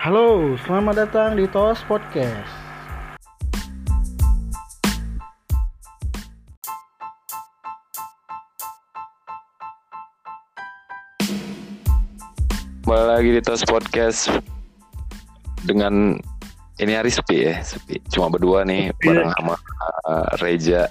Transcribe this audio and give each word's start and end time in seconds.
Halo, 0.00 0.56
selamat 0.64 0.96
datang 0.96 1.36
di 1.36 1.44
Tos 1.44 1.84
Podcast. 1.84 2.48
Kembali 12.80 13.06
lagi 13.12 13.28
di 13.36 13.44
Tos 13.44 13.60
Podcast 13.68 14.32
dengan 15.68 16.16
ini 16.80 16.92
hari 16.96 17.12
sepi 17.12 17.52
ya, 17.52 17.60
sepi. 17.60 18.00
Cuma 18.08 18.32
berdua 18.32 18.64
nih 18.64 18.96
Sepi. 18.96 19.04
bareng 19.04 19.36
sama 19.36 19.54
uh, 20.08 20.32
Reja. 20.40 20.88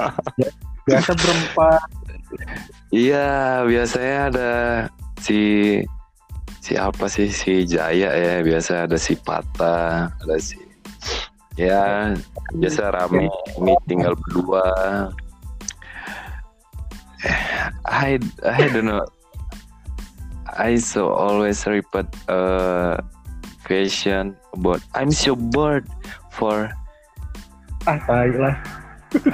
Biasa 0.88 1.12
berempat. 1.20 1.84
Iya, 2.96 3.60
biasanya 3.68 4.16
ada 4.32 4.50
si 5.20 5.76
si 6.72 6.80
apa 6.80 7.04
sih 7.04 7.28
si 7.28 7.68
Jaya 7.68 8.16
ya, 8.16 8.40
biasa 8.40 8.88
ada 8.88 8.96
si 8.96 9.12
Pata, 9.12 10.08
ada 10.08 10.36
si 10.40 10.56
ya 11.60 12.16
biasa 12.56 12.96
rame 12.96 13.28
ini 13.60 13.76
tinggal 13.84 14.16
berdua. 14.16 14.64
I 17.84 18.16
I 18.40 18.72
don't 18.72 18.88
know. 18.88 19.04
I 20.48 20.80
so 20.80 21.12
always 21.12 21.60
repeat 21.68 22.08
uh, 22.32 22.96
question 23.68 24.32
about 24.56 24.80
I'm 24.96 25.12
so 25.12 25.36
bored 25.36 25.84
for 26.32 26.72
Ah, 27.84 28.00
tai 28.08 28.32
lah. 28.32 28.56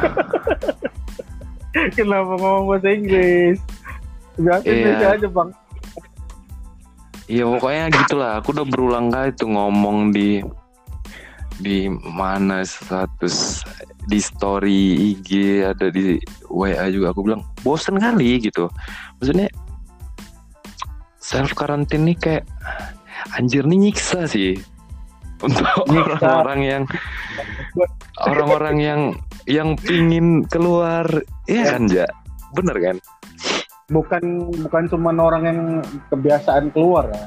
Kenapa 1.95 2.35
ngomong 2.35 2.67
bahasa 2.67 2.91
Inggris? 2.91 3.61
Iya. 4.41 4.57
Indonesia 4.65 5.09
aja, 5.15 5.29
Bang. 5.29 5.53
Ya 7.29 7.45
pokoknya 7.45 7.93
gitulah. 7.93 8.41
Aku 8.41 8.57
udah 8.57 8.65
berulang 8.65 9.13
kali 9.13 9.37
tuh 9.37 9.53
ngomong 9.53 10.17
di 10.17 10.41
di 11.61 11.91
mana 11.91 12.65
status 12.65 13.61
di 14.09 14.17
story 14.17 15.13
IG 15.13 15.61
ada 15.61 15.93
di 15.93 16.17
WA 16.49 16.89
juga. 16.89 17.13
Aku 17.13 17.21
bilang 17.29 17.45
bosen 17.61 18.01
kali 18.01 18.41
gitu. 18.41 18.73
Maksudnya 19.21 19.53
self 21.21 21.53
karantin 21.53 22.09
nih 22.09 22.17
kayak 22.17 22.45
anjir 23.37 23.69
nih 23.69 23.93
nyiksa 23.93 24.25
sih. 24.25 24.57
Untuk 25.39 25.69
orang-orang 25.87 26.61
yang 26.65 26.83
orang-orang 28.25 28.77
yang 28.81 29.01
yang 29.45 29.69
pingin 29.77 30.49
keluar. 30.49 31.05
Iya 31.45 31.77
kan 31.77 31.93
ja? 31.93 32.09
Bener 32.57 32.77
kan 32.81 32.97
Bukan 33.89 34.23
bukan 34.69 34.85
cuma 34.93 35.11
orang 35.17 35.43
yang 35.49 35.61
kebiasaan 36.13 36.69
keluar 36.77 37.09
ya. 37.09 37.27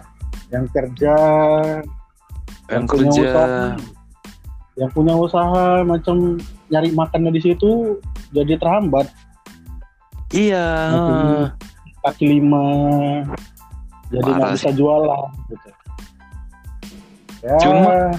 Yang 0.52 0.66
kerja, 0.76 1.16
yang 2.70 2.84
punya 2.86 3.10
kerja 3.12 3.22
usaha, 3.24 3.60
yang 4.78 4.90
punya 4.92 5.14
usaha 5.16 5.66
macam 5.84 6.38
nyari 6.72 6.90
makannya 6.96 7.32
di 7.36 7.42
situ 7.44 8.00
jadi 8.32 8.56
terhambat. 8.60 9.08
iya 10.32 10.64
kaki 12.08 12.24
lima 12.24 12.66
jadi 14.10 14.30
nggak 14.32 14.52
bisa 14.58 14.72
jualan 14.72 15.28
gitu 15.52 15.68
ya 17.44 17.58
Cuma- 17.60 18.16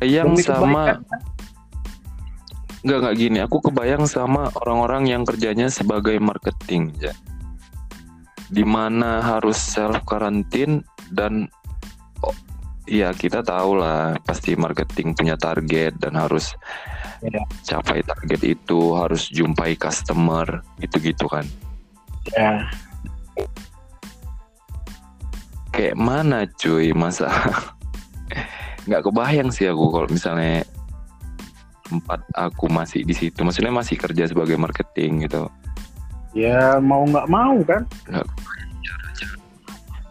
yang 0.00 0.32
sama 0.40 0.64
kebaikan, 0.64 0.98
kan? 1.04 1.20
Enggak 2.84 2.98
enggak 3.02 3.16
gini, 3.16 3.38
aku 3.40 3.58
kebayang 3.64 4.04
sama 4.04 4.52
orang-orang 4.62 5.08
yang 5.08 5.22
kerjanya 5.24 5.70
sebagai 5.72 6.18
marketing 6.20 6.92
ya. 7.00 7.14
Di 8.46 8.62
mana 8.62 9.24
harus 9.24 9.58
self 9.58 10.04
karantin 10.06 10.84
dan 11.10 11.50
oh, 12.22 12.36
ya 12.86 13.10
kita 13.16 13.42
tahu 13.42 13.80
lah 13.80 14.14
pasti 14.22 14.54
marketing 14.54 15.16
punya 15.16 15.34
target 15.34 15.96
dan 15.98 16.14
harus 16.18 16.54
Iya. 17.24 17.42
capai 17.64 18.04
target 18.04 18.40
itu, 18.44 18.92
harus 18.92 19.32
jumpai 19.32 19.72
customer 19.78 20.60
gitu-gitu 20.82 21.24
kan. 21.26 21.48
ya 22.36 22.66
Kayak 25.72 25.96
mana 25.96 26.48
cuy 26.56 26.90
masa 26.96 27.28
nggak 28.88 29.02
kebayang 29.04 29.48
sih 29.52 29.68
aku 29.68 29.92
kalau 29.92 30.08
misalnya 30.08 30.64
tempat 31.86 32.20
aku 32.34 32.66
masih 32.66 33.06
di 33.06 33.14
situ, 33.14 33.46
maksudnya 33.46 33.70
masih 33.70 33.94
kerja 33.94 34.26
sebagai 34.26 34.58
marketing 34.58 35.30
gitu. 35.30 35.46
ya 36.36 36.76
mau 36.82 37.06
nggak 37.08 37.26
mau 37.32 37.56
kan? 37.64 37.88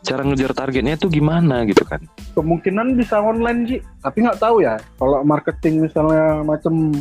Cara 0.02 0.22
ngejar 0.26 0.58
targetnya 0.58 0.98
tuh 0.98 1.14
gimana 1.14 1.62
gitu 1.70 1.86
kan? 1.86 2.02
Kemungkinan 2.34 2.98
bisa 2.98 3.22
online 3.22 3.62
sih 3.70 3.80
tapi 4.02 4.26
nggak 4.26 4.42
tahu 4.42 4.66
ya 4.66 4.82
kalau 4.98 5.22
marketing 5.22 5.86
misalnya 5.86 6.42
macam 6.42 6.94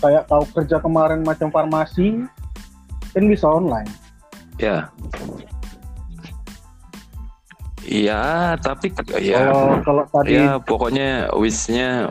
kayak 0.00 0.28
kau 0.28 0.44
kerja 0.52 0.76
kemarin 0.80 1.24
macam 1.24 1.48
farmasi 1.48 2.28
kan 3.16 3.24
bisa 3.24 3.48
online. 3.48 3.88
Ya. 4.60 4.92
Iya 7.86 8.56
tapi 8.60 8.92
ya. 9.22 9.46
Kalau 9.46 9.80
kalau 9.86 10.04
tadi 10.10 10.36
ya 10.36 10.58
pokoknya 10.60 11.32
wishnya 11.38 12.10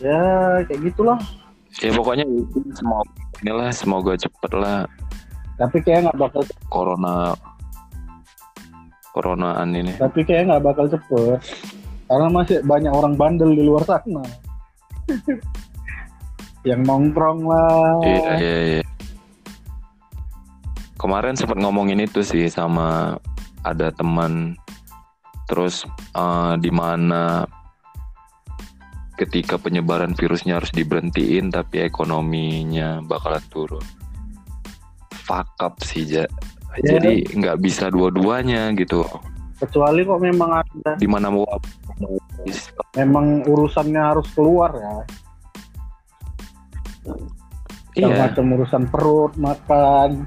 ya 0.00 0.20
kayak 0.64 0.80
gitulah. 0.90 1.18
Ya 1.78 1.94
pokoknya 1.94 2.26
semoga 2.74 3.10
inilah 3.44 3.70
semoga 3.70 4.12
cepet 4.18 4.52
lah. 4.56 4.88
Tapi 5.60 5.78
kayak 5.84 6.08
nggak 6.08 6.18
bakal 6.18 6.42
corona 6.72 7.36
coronaan 9.12 9.70
ini. 9.76 9.92
Tapi 10.00 10.24
kayak 10.24 10.50
nggak 10.50 10.64
bakal 10.64 10.86
cepet. 10.90 11.38
Karena 12.10 12.26
masih 12.26 12.64
banyak 12.66 12.90
orang 12.90 13.14
bandel 13.14 13.54
di 13.54 13.62
luar 13.62 13.86
sana. 13.86 14.24
Yang 16.68 16.80
nongkrong 16.84 17.40
lah. 17.46 18.02
Iya 18.02 18.30
iya 18.36 18.56
iya. 18.66 18.84
Kemarin 21.00 21.32
sempat 21.32 21.56
ngomongin 21.56 22.02
itu 22.02 22.20
sih 22.20 22.50
sama 22.50 23.16
ada 23.64 23.88
teman. 23.94 24.58
Terus 25.48 25.86
eh, 26.12 26.54
di 26.60 26.68
mana 26.68 27.46
ketika 29.20 29.60
penyebaran 29.60 30.16
virusnya 30.16 30.56
harus 30.56 30.72
diberhentiin 30.72 31.52
tapi 31.52 31.84
ekonominya 31.84 33.04
bakalan 33.04 33.44
turun. 33.52 33.84
Fuck 35.28 35.52
up 35.60 35.76
sih 35.84 36.08
ja. 36.08 36.24
Ya. 36.80 36.96
jadi 36.96 37.26
nggak 37.36 37.60
bisa 37.60 37.92
dua-duanya 37.92 38.72
gitu. 38.78 39.04
Kecuali 39.60 40.06
kok 40.08 40.20
memang 40.24 40.50
ada 40.64 40.96
di 40.96 41.04
mana 41.04 41.28
mau 41.28 41.44
memang 42.96 43.44
urusannya 43.44 44.00
harus 44.00 44.24
keluar 44.32 44.72
ya. 44.72 44.94
Iya. 48.00 48.16
Macam 48.24 48.56
urusan 48.56 48.88
perut 48.88 49.36
makan. 49.36 50.24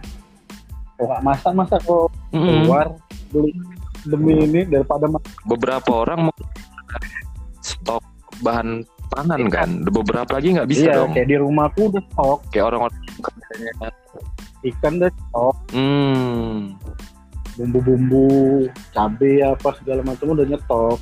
Kok 0.99 1.05
nggak 1.09 1.23
masak 1.25 1.51
masa 1.57 1.75
kok? 1.81 2.13
Mm-mm. 2.29 2.65
keluar 2.65 2.85
beli 3.33 3.51
demi 4.03 4.35
ini 4.35 4.61
daripada 4.67 5.07
beberapa 5.47 6.03
orang 6.05 6.27
bahan 8.41 8.81
pangan 9.13 9.41
kan? 9.51 9.69
Beberapa 9.85 10.31
lagi 10.39 10.57
nggak 10.57 10.69
bisa 10.69 10.89
iya 10.89 10.93
dong. 10.97 11.13
kayak 11.13 11.27
di 11.29 11.37
rumahku 11.37 11.81
udah 11.93 12.03
stok. 12.13 12.39
Kayak 12.49 12.65
orang-orang 12.73 12.95
ikan 14.63 14.93
udah 14.97 15.11
stok. 15.11 15.55
Hmm. 15.75 16.57
Bumbu-bumbu 17.53 18.25
cabai 18.95 19.45
apa 19.45 19.69
segala 19.77 20.01
macam 20.01 20.33
udah 20.33 20.45
nyetok. 20.49 20.97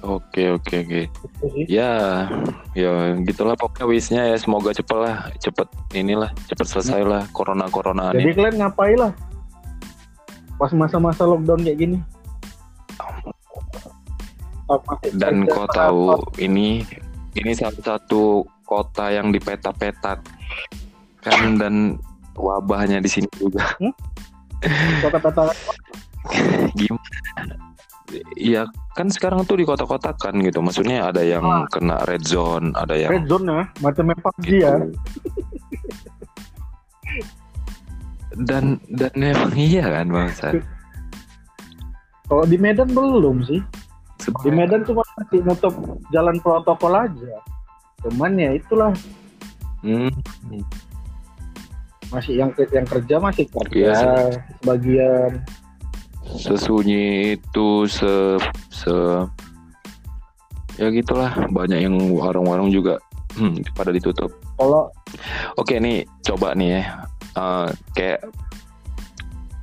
Oke 0.00 0.48
oke 0.48 0.74
oke. 0.80 1.02
Gitu 1.08 1.46
ya 1.68 2.24
ya 2.72 3.16
gitulah 3.24 3.56
pokoknya 3.56 3.86
wishnya 3.88 4.22
ya. 4.28 4.36
Semoga 4.36 4.76
cepet 4.76 4.96
lah 4.96 5.28
cepet 5.40 5.68
inilah 5.96 6.32
cepet 6.48 6.66
selesai 6.68 7.00
lah 7.04 7.22
corona 7.32 7.68
coronaan 7.68 8.16
jadi 8.16 8.24
ini 8.24 8.36
kalian 8.36 8.56
ngapain 8.60 8.96
lah? 8.96 9.12
Pas 10.60 10.72
masa-masa 10.76 11.24
lockdown 11.24 11.64
kayak 11.64 11.80
gini. 11.80 11.98
Masih 13.00 13.39
dan 15.18 15.46
kau 15.50 15.66
tahu 15.70 16.18
ini 16.38 16.86
ini 17.34 17.52
salah 17.54 17.98
satu 17.98 18.46
kota 18.62 19.10
yang 19.10 19.34
dipeta-petak 19.34 20.22
kan 21.20 21.40
dan 21.58 21.98
wabahnya 22.38 23.02
di 23.02 23.10
sini 23.10 23.28
juga. 23.36 23.66
Kok 25.02 25.10
kata 25.10 25.50
gimana 26.78 27.14
Iya 28.34 28.66
kan 28.98 29.06
sekarang 29.06 29.46
tuh 29.46 29.62
di 29.62 29.64
kota-kota 29.64 30.10
kan 30.18 30.34
gitu. 30.42 30.58
Maksudnya 30.58 31.14
ada 31.14 31.22
yang 31.22 31.46
Ah. 31.46 31.62
kena 31.70 32.02
red 32.10 32.26
zone 32.26 32.74
ada 32.74 32.98
yang 32.98 33.10
red 33.14 33.26
zone 33.30 33.46
ya 33.46 33.62
macam 33.78 34.04
PUBG 34.10 34.46
gitu. 34.50 34.66
ya. 34.66 34.74
Dan 38.46 38.78
dan 38.90 39.14
emang 39.14 39.54
iya 39.54 39.84
kan 39.86 40.06
bangsa 40.10 40.58
kalau 42.30 42.46
di 42.46 42.54
Medan 42.58 42.94
belum 42.94 43.42
sih 43.42 43.58
di 44.20 44.50
Medan 44.52 44.82
cuma 44.84 45.02
masih 45.16 45.40
nutup 45.42 45.74
jalan 46.12 46.36
protokol 46.40 46.92
aja. 46.92 47.34
Cuman 48.04 48.36
ya 48.36 48.50
itulah. 48.56 48.92
Hmm, 49.80 50.12
masih 52.12 52.36
yang 52.36 52.50
yang 52.68 52.84
kerja 52.84 53.16
masih 53.16 53.46
kerja 53.48 53.92
Iya. 53.96 54.28
sebagian. 54.60 55.30
Sesunyi 56.36 57.34
itu 57.40 57.88
se 57.88 58.36
se 58.68 58.94
ya 60.76 60.88
gitulah. 60.92 61.32
Banyak 61.48 61.80
yang 61.80 61.96
warung-warung 62.12 62.68
juga 62.68 63.00
hmm, 63.40 63.72
pada 63.72 63.90
ditutup. 63.90 64.30
Kalau 64.60 64.92
oke 65.56 65.74
nih 65.80 66.04
coba 66.24 66.52
nih 66.52 66.78
ya. 66.78 66.82
Eh, 67.30 67.68
kayak 67.96 68.20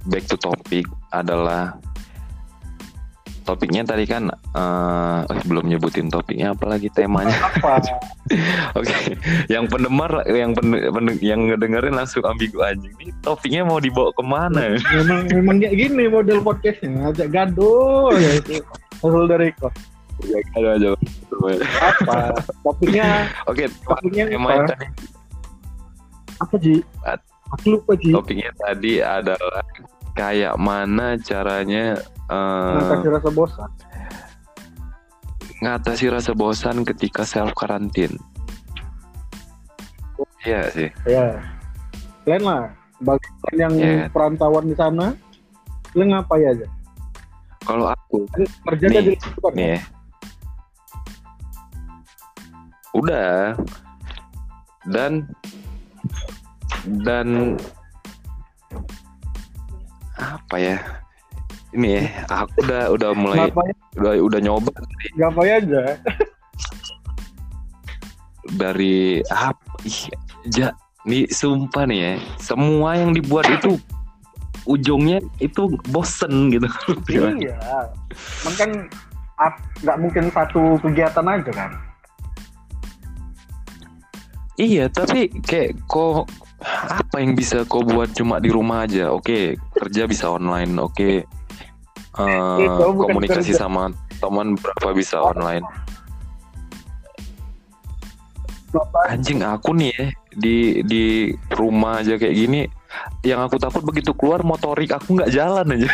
back 0.07 0.24
to 0.25 0.39
topic 0.39 0.88
adalah 1.12 1.75
topiknya 3.47 3.88
tadi 3.88 4.03
kan 4.03 4.27
eh 4.27 5.19
eh, 5.23 5.44
belum 5.47 5.71
nyebutin 5.71 6.11
topiknya 6.11 6.51
apalagi 6.51 6.91
temanya 6.91 7.31
apa? 7.31 7.79
Oke, 8.77 9.15
yang 9.47 9.71
pendengar, 9.71 10.27
yang 10.27 10.51
pen, 10.51 10.75
pen- 10.75 11.21
yang 11.23 11.47
ngedengerin 11.47 11.95
langsung 11.95 12.27
ambigu 12.27 12.59
anjing. 12.59 12.91
Ini 12.99 13.15
topiknya 13.23 13.63
mau 13.63 13.79
dibawa 13.79 14.11
ke 14.11 14.23
mana? 14.27 14.75
memang 14.75 15.31
memang 15.31 15.55
kayak 15.63 15.75
gini 15.79 16.11
model 16.11 16.44
podcastnya 16.44 16.91
ngajak 17.07 17.31
gaduh 17.31 18.11
ya 18.19 18.31
itu 18.35 18.59
hasil 18.99 19.23
dari 19.25 19.55
kok 19.55 19.71
Ya, 20.17 20.41
ada 20.57 20.81
aja. 20.81 20.89
apa 21.77 22.33
topiknya 22.65 23.29
Oke, 23.45 23.69
topiknya 23.85 24.25
temanya 24.33 24.65
apa 24.65 24.73
tadi, 24.73 24.85
apa 26.41 26.55
Ji 26.57 26.75
aku 27.53 27.65
lupa 27.77 27.93
Ji 28.01 28.09
topiknya 28.09 28.50
tadi 28.57 28.97
adalah 28.97 29.61
kayak 30.17 30.57
mana 30.57 31.13
caranya 31.21 31.93
eh, 32.27 32.73
ngatasi 32.81 33.07
rasa 33.13 33.29
bosan 33.29 33.69
ngatasi 35.57 36.05
rasa 36.09 36.31
bosan 36.33 36.77
ketika 36.83 37.21
self 37.23 37.53
karantin. 37.53 38.13
Iya 40.41 40.69
sih. 40.71 40.89
ya 41.05 41.37
kalian 42.23 42.43
lah 42.43 42.63
bagi 42.99 43.29
yang 43.55 43.73
Ya. 43.75 44.07
perantauan 44.09 44.65
di 44.65 44.75
sana 44.75 45.11
kalian 45.91 46.07
ngapain 46.13 46.51
aja 46.55 46.67
Kalau 47.61 47.91
aku 47.91 48.23
kerja 48.63 48.85
Nih, 48.87 48.95
jadi 48.95 49.11
kan 49.19 49.51
nih 49.53 49.67
ya. 49.75 49.79
Udah. 52.95 53.37
Dan 54.87 55.27
dan 57.03 57.59
apa 60.17 60.55
ya? 60.57 60.77
Ini 61.75 61.87
ya, 61.99 62.03
aku 62.31 62.63
udah 62.63 62.83
udah 62.95 63.09
mulai 63.13 63.37
ngapain 63.51 63.75
udah 63.99 64.13
udah 64.23 64.39
nyoba 64.39 64.71
ngapain 65.19 65.51
aja 65.61 65.81
dari 68.55 69.19
apa 69.27 69.75
ih 69.83 70.07
ja 70.47 70.71
nih 71.03 71.27
sumpah 71.27 71.83
nih 71.85 71.99
ya. 71.99 72.11
Semua 72.39 72.95
yang 72.95 73.11
dibuat 73.11 73.51
itu 73.51 73.75
ujungnya 74.67 75.19
itu 75.43 75.71
bosen 75.91 76.51
gitu. 76.51 76.67
Iya. 77.11 77.55
Cuman 78.43 78.53
kan 78.55 78.71
ap- 79.39 79.67
nggak 79.83 79.97
mungkin 79.99 80.23
satu 80.31 80.79
kegiatan 80.83 81.27
aja 81.27 81.51
kan? 81.51 81.71
Iya, 84.57 84.89
tapi 84.89 85.29
kayak 85.45 85.77
kok 85.85 86.25
apa 86.65 87.21
yang 87.21 87.38
bisa 87.38 87.62
kau 87.69 87.86
buat 87.86 88.09
cuma 88.18 88.42
di 88.42 88.50
rumah 88.50 88.89
aja? 88.89 89.13
Oke, 89.13 89.54
kerja 89.77 90.09
bisa 90.09 90.33
online. 90.33 90.74
Oke, 90.81 91.30
Eh, 92.18 92.65
Itu 92.65 92.98
bukan 92.98 93.13
komunikasi 93.13 93.54
kerja. 93.54 93.69
sama 93.69 93.94
teman 94.18 94.57
berapa 94.57 94.89
bisa 94.98 95.21
online. 95.21 95.62
Anjing 99.06 99.45
aku 99.45 99.77
nih 99.77 99.94
ya 99.94 100.09
di 100.33 100.81
di 100.81 101.04
rumah 101.54 102.01
aja 102.01 102.18
kayak 102.18 102.33
gini. 102.33 102.65
Yang 103.21 103.39
aku 103.45 103.56
takut 103.62 103.86
begitu 103.86 104.18
keluar 104.18 104.42
motorik 104.42 104.98
aku 104.98 105.13
nggak 105.13 105.30
jalan 105.30 105.77
aja. 105.77 105.86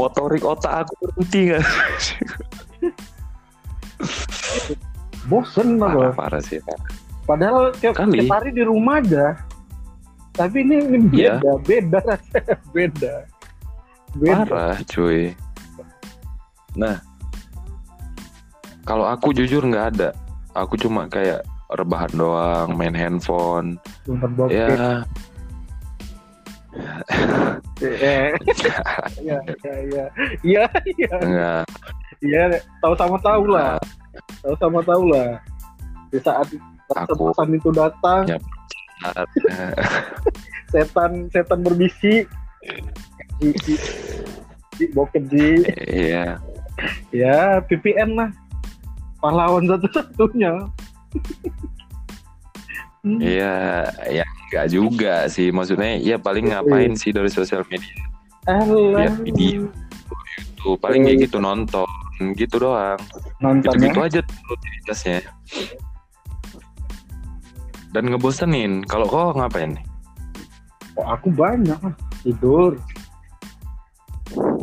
motorik 0.00 0.40
otak 0.40 0.88
aku 0.88 0.92
berhenti 1.04 1.52
nggak? 1.52 1.64
bosen 5.26 5.78
Parah, 5.78 6.10
apa 6.12 6.18
parah 6.18 6.42
sih. 6.42 6.58
parah. 6.62 6.88
padahal 7.24 7.70
tiap, 7.78 7.94
Kali. 7.94 8.24
tiap 8.24 8.34
hari 8.34 8.50
di 8.50 8.62
rumah 8.66 8.98
aja 8.98 9.38
tapi 10.32 10.64
ini, 10.64 10.76
ini 10.88 10.98
beda 11.12 11.52
beda 11.62 11.98
rasanya 12.08 12.56
beda 12.76 13.14
beda 14.16 14.44
Parah 14.48 14.76
cuy 14.88 15.32
Nah 16.72 16.96
Kalau 18.82 19.04
aku 19.04 19.36
jujur 19.36 19.60
nggak 19.60 19.86
ada 19.96 20.16
Aku 20.56 20.80
cuma 20.80 21.04
kayak 21.04 21.44
rebahan 21.68 22.08
doang 22.16 22.72
Main 22.80 22.96
handphone 22.96 23.76
Sumpah 24.08 24.28
bokep. 24.32 24.56
Ya 24.56 25.04
Eh, 27.82 28.32
Iya, 29.20 29.36
iya, 29.44 29.74
iya. 29.84 30.04
Iya, 30.40 30.64
iya. 30.96 31.52
Iya, 32.22 32.42
tahu 32.80 32.94
sama 32.96 33.18
tahu 33.20 33.50
lah. 33.52 33.76
Tahu 34.42 34.54
sama 34.58 34.80
tahu 34.82 35.02
lah. 35.10 35.38
Di 36.10 36.18
saat 36.20 36.50
pesan 36.90 37.48
itu 37.56 37.70
datang, 37.72 38.26
Ya. 38.28 38.38
setan 40.72 41.26
setan 41.30 41.60
berbisik. 41.62 42.26
Ji, 43.42 43.50
ji, 43.66 43.74
ji, 44.78 44.84
bokep. 44.94 45.26
Iya 45.90 46.38
Ya, 47.10 47.58
VPN 47.66 48.14
lah. 48.14 48.30
Pahlawan 49.18 49.66
satu-satunya. 49.66 50.70
Hmm. 53.02 53.18
Iya 53.18 53.82
Ya 54.06 54.22
enggak 54.22 54.66
juga 54.72 55.14
sih 55.26 55.50
Maksudnya 55.50 55.98
ya 55.98 56.16
paling 56.16 56.54
ngapain 56.54 56.94
sih 56.94 57.10
dari 57.10 57.28
sosial 57.28 57.66
media 57.68 57.92
Alah. 58.46 59.06
Lihat 59.06 59.22
video. 59.26 59.68
Tuh 60.58 60.78
paling 60.78 61.06
kayak 61.06 61.26
gitu 61.26 61.42
nonton 61.42 61.86
Gitu 62.34 62.56
doang 62.56 63.00
Nonton 63.38 63.72
Gitu-gitu 63.72 63.98
ya. 63.98 64.06
aja 64.06 64.18
tuh 64.22 64.36
rutinitasnya 64.46 65.18
Dan 67.90 68.08
ngebosenin 68.08 68.84
Kalau 68.84 69.04
kau 69.04 69.32
ngapain 69.32 69.76
nih? 69.76 69.84
Oh, 70.92 71.08
aku 71.08 71.32
banyak 71.32 71.76
lah. 71.76 71.94
Tidur. 72.20 72.76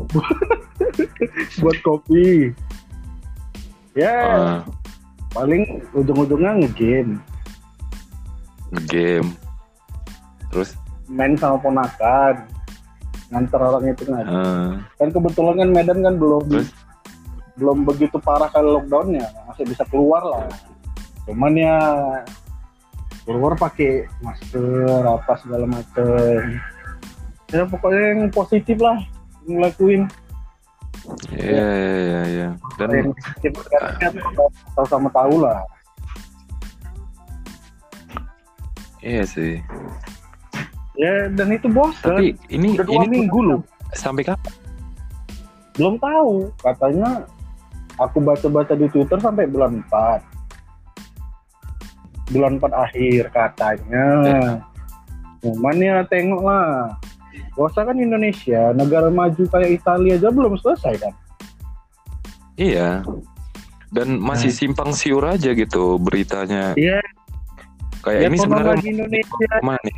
Buat 1.62 1.78
kopi. 1.82 2.54
Ya, 3.94 4.14
Ah, 4.22 4.60
paling 5.30 5.66
ujung-ujungnya 5.92 6.62
ngegame. 6.62 7.18
game 8.86 9.34
terus 10.50 10.78
main 11.06 11.34
sama 11.34 11.58
ponakan 11.58 12.46
nganter 13.30 13.58
orang 13.58 13.82
itu 13.90 14.04
kan 14.06 14.22
eh, 14.22 14.70
kan 14.96 15.10
kebetulan 15.10 15.56
kan 15.58 15.70
Medan 15.74 16.00
kan 16.02 16.16
belum 16.18 16.46
Terus? 16.48 16.70
Belum 17.60 17.84
begitu 17.84 18.16
parah 18.24 18.48
kali 18.48 18.72
lockdownnya 18.72 19.28
masih 19.52 19.68
bisa 19.68 19.84
keluar 19.92 20.24
lah. 20.24 20.48
Cuman 21.28 21.54
ya 21.60 21.76
keluar 23.30 23.54
pakai 23.60 24.10
masker 24.26 25.06
apa 25.06 25.38
segala 25.38 25.70
macem 25.70 26.58
ya 27.54 27.62
pokoknya 27.70 28.04
yang 28.18 28.22
positif 28.34 28.78
lah 28.82 28.98
ngelakuin 29.46 30.10
iya 31.34 31.70
iya 31.74 31.96
iya 31.98 32.22
iya. 32.26 32.50
Dan 32.78 32.90
yang 32.94 33.12
positif 33.14 33.52
kan 33.70 34.14
tahu 34.78 34.86
sama 34.86 35.10
tahu 35.10 35.42
lah. 35.42 35.66
Iya 39.02 39.24
sih. 39.26 39.58
Ya 41.00 41.32
dan 41.34 41.50
itu 41.56 41.72
bosan. 41.72 42.04
Tapi 42.04 42.28
ini 42.52 42.76
udah 42.78 42.86
ini 42.86 43.08
minggu 43.26 43.40
loh. 43.42 43.62
sampai 43.98 44.22
kapan? 44.22 44.54
Belum 45.74 45.98
tahu 45.98 46.54
katanya 46.62 47.26
aku 48.00 48.24
baca-baca 48.24 48.74
di 48.74 48.88
Twitter 48.88 49.20
sampai 49.20 49.46
bulan 49.46 49.84
4 49.92 50.24
bulan 52.30 52.62
4 52.62 52.72
akhir 52.74 53.24
katanya. 53.34 54.06
Cuman 55.42 55.76
ya 55.82 56.06
tengok 56.06 56.42
lah 56.46 56.94
Bosa 57.56 57.84
kan 57.84 57.98
Indonesia 58.00 58.72
negara 58.76 59.10
maju 59.12 59.44
kayak 59.50 59.84
Italia 59.84 60.16
aja 60.16 60.30
belum 60.32 60.56
selesai 60.60 60.96
kan? 61.00 61.14
Iya. 62.60 63.04
Dan 63.90 64.22
masih 64.22 64.54
simpang 64.54 64.94
siur 64.94 65.26
aja 65.26 65.52
gitu 65.56 65.98
beritanya. 66.00 66.78
Iya. 66.78 67.02
kayak 68.00 68.20
ya 68.24 68.28
ini 68.32 68.38
sebenarnya 68.40 68.80
lagi 68.80 68.90
Indonesia? 68.96 69.48
ke 69.60 69.60
mana 69.60 69.82
nih? 69.84 69.96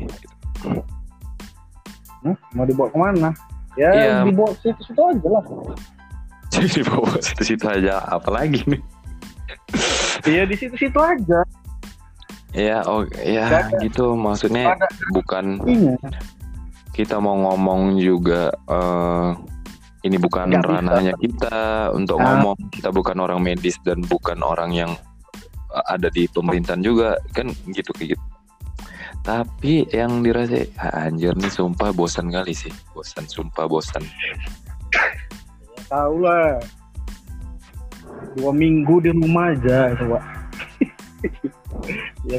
Hah? 2.26 2.38
mau 2.58 2.66
dibawa 2.66 2.90
ke 2.90 2.98
mana? 2.98 3.30
Ya 3.78 3.90
Iya. 3.94 4.26
dibawa 4.26 4.50
situ-situ 4.58 4.98
aja 4.98 5.28
lah 5.30 5.46
jadi 6.52 6.68
di 6.68 6.84
bawah 6.84 7.16
situ-situ 7.18 7.66
aja 7.66 8.04
apalagi 8.06 8.62
nih 8.68 8.82
iya 10.28 10.44
di 10.44 10.56
situ-situ 10.56 11.00
aja 11.00 11.42
ya 12.52 12.84
oh 12.84 13.08
ya 13.16 13.48
Gak 13.48 13.80
gitu 13.82 14.14
maksudnya 14.14 14.76
Gak 14.76 14.84
ada. 14.84 14.88
bukan 15.12 15.46
iya 15.66 15.96
kita 16.92 17.18
mau 17.18 17.40
ngomong 17.40 17.96
juga 17.98 18.52
eh, 18.68 19.30
ini 20.04 20.18
bukan 20.18 20.52
bisa. 20.52 20.66
ranahnya 20.66 21.14
kita 21.16 21.90
untuk 21.96 22.20
Ah. 22.20 22.36
ngomong 22.36 22.58
kita 22.70 22.92
bukan 22.92 23.16
orang 23.18 23.40
medis 23.40 23.80
dan 23.82 24.04
bukan 24.04 24.44
orang 24.44 24.76
yang 24.76 24.92
eh, 25.72 25.86
ada 25.88 26.12
di 26.12 26.28
pemerintahan 26.28 26.84
juga 26.84 27.16
kan 27.32 27.48
gitu 27.72 27.96
kayak 27.96 28.16
gitu 28.16 28.24
Tapi 29.22 29.86
yang 29.94 30.26
dirasa 30.26 30.66
ah, 30.82 31.06
anjir 31.06 31.38
nih 31.38 31.54
sumpah 31.54 31.94
bosan 31.94 32.34
kali 32.34 32.58
sih. 32.58 32.74
Bosan 32.90 33.30
sumpah 33.30 33.70
bosan. 33.70 34.02
Tahu 35.92 36.16
lah. 36.24 36.56
Dua 38.40 38.52
minggu 38.56 39.04
di 39.04 39.12
rumah 39.12 39.52
aja 39.52 39.92
coba. 40.00 40.20
Ya, 42.26 42.38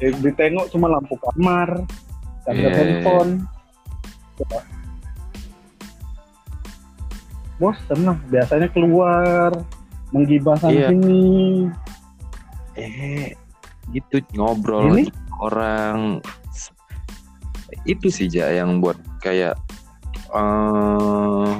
ya 0.00 0.08
ditengok 0.24 0.72
cuma 0.72 0.88
lampu 0.88 1.12
kamar 1.20 1.84
charger 2.44 2.56
Iya, 2.56 2.68
iya, 2.68 2.78
handphone. 2.78 3.32
Coba 4.40 4.58
bosen 7.60 8.08
lah 8.08 8.16
biasanya 8.32 8.68
keluar 8.72 9.52
menggibah 10.16 10.56
sana 10.56 10.72
Iya. 10.72 10.88
sini. 10.90 11.68
Eh 12.80 13.36
gitu 13.92 14.24
ngobrol 14.32 14.96
Ini? 14.96 15.12
orang. 15.44 16.24
Itu 17.84 18.08
sih 18.08 18.32
ja 18.32 18.48
yang 18.48 18.80
buat 18.80 18.96
kayak 19.20 19.60
eh 20.32 21.52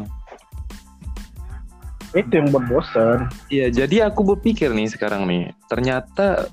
itu 2.14 2.30
yang 2.30 2.50
buat 2.50 2.64
bosen 2.66 3.30
Iya, 3.50 3.66
jadi 3.70 4.10
aku 4.10 4.34
berpikir 4.34 4.74
nih 4.74 4.90
sekarang 4.90 5.26
nih, 5.30 5.54
ternyata 5.70 6.50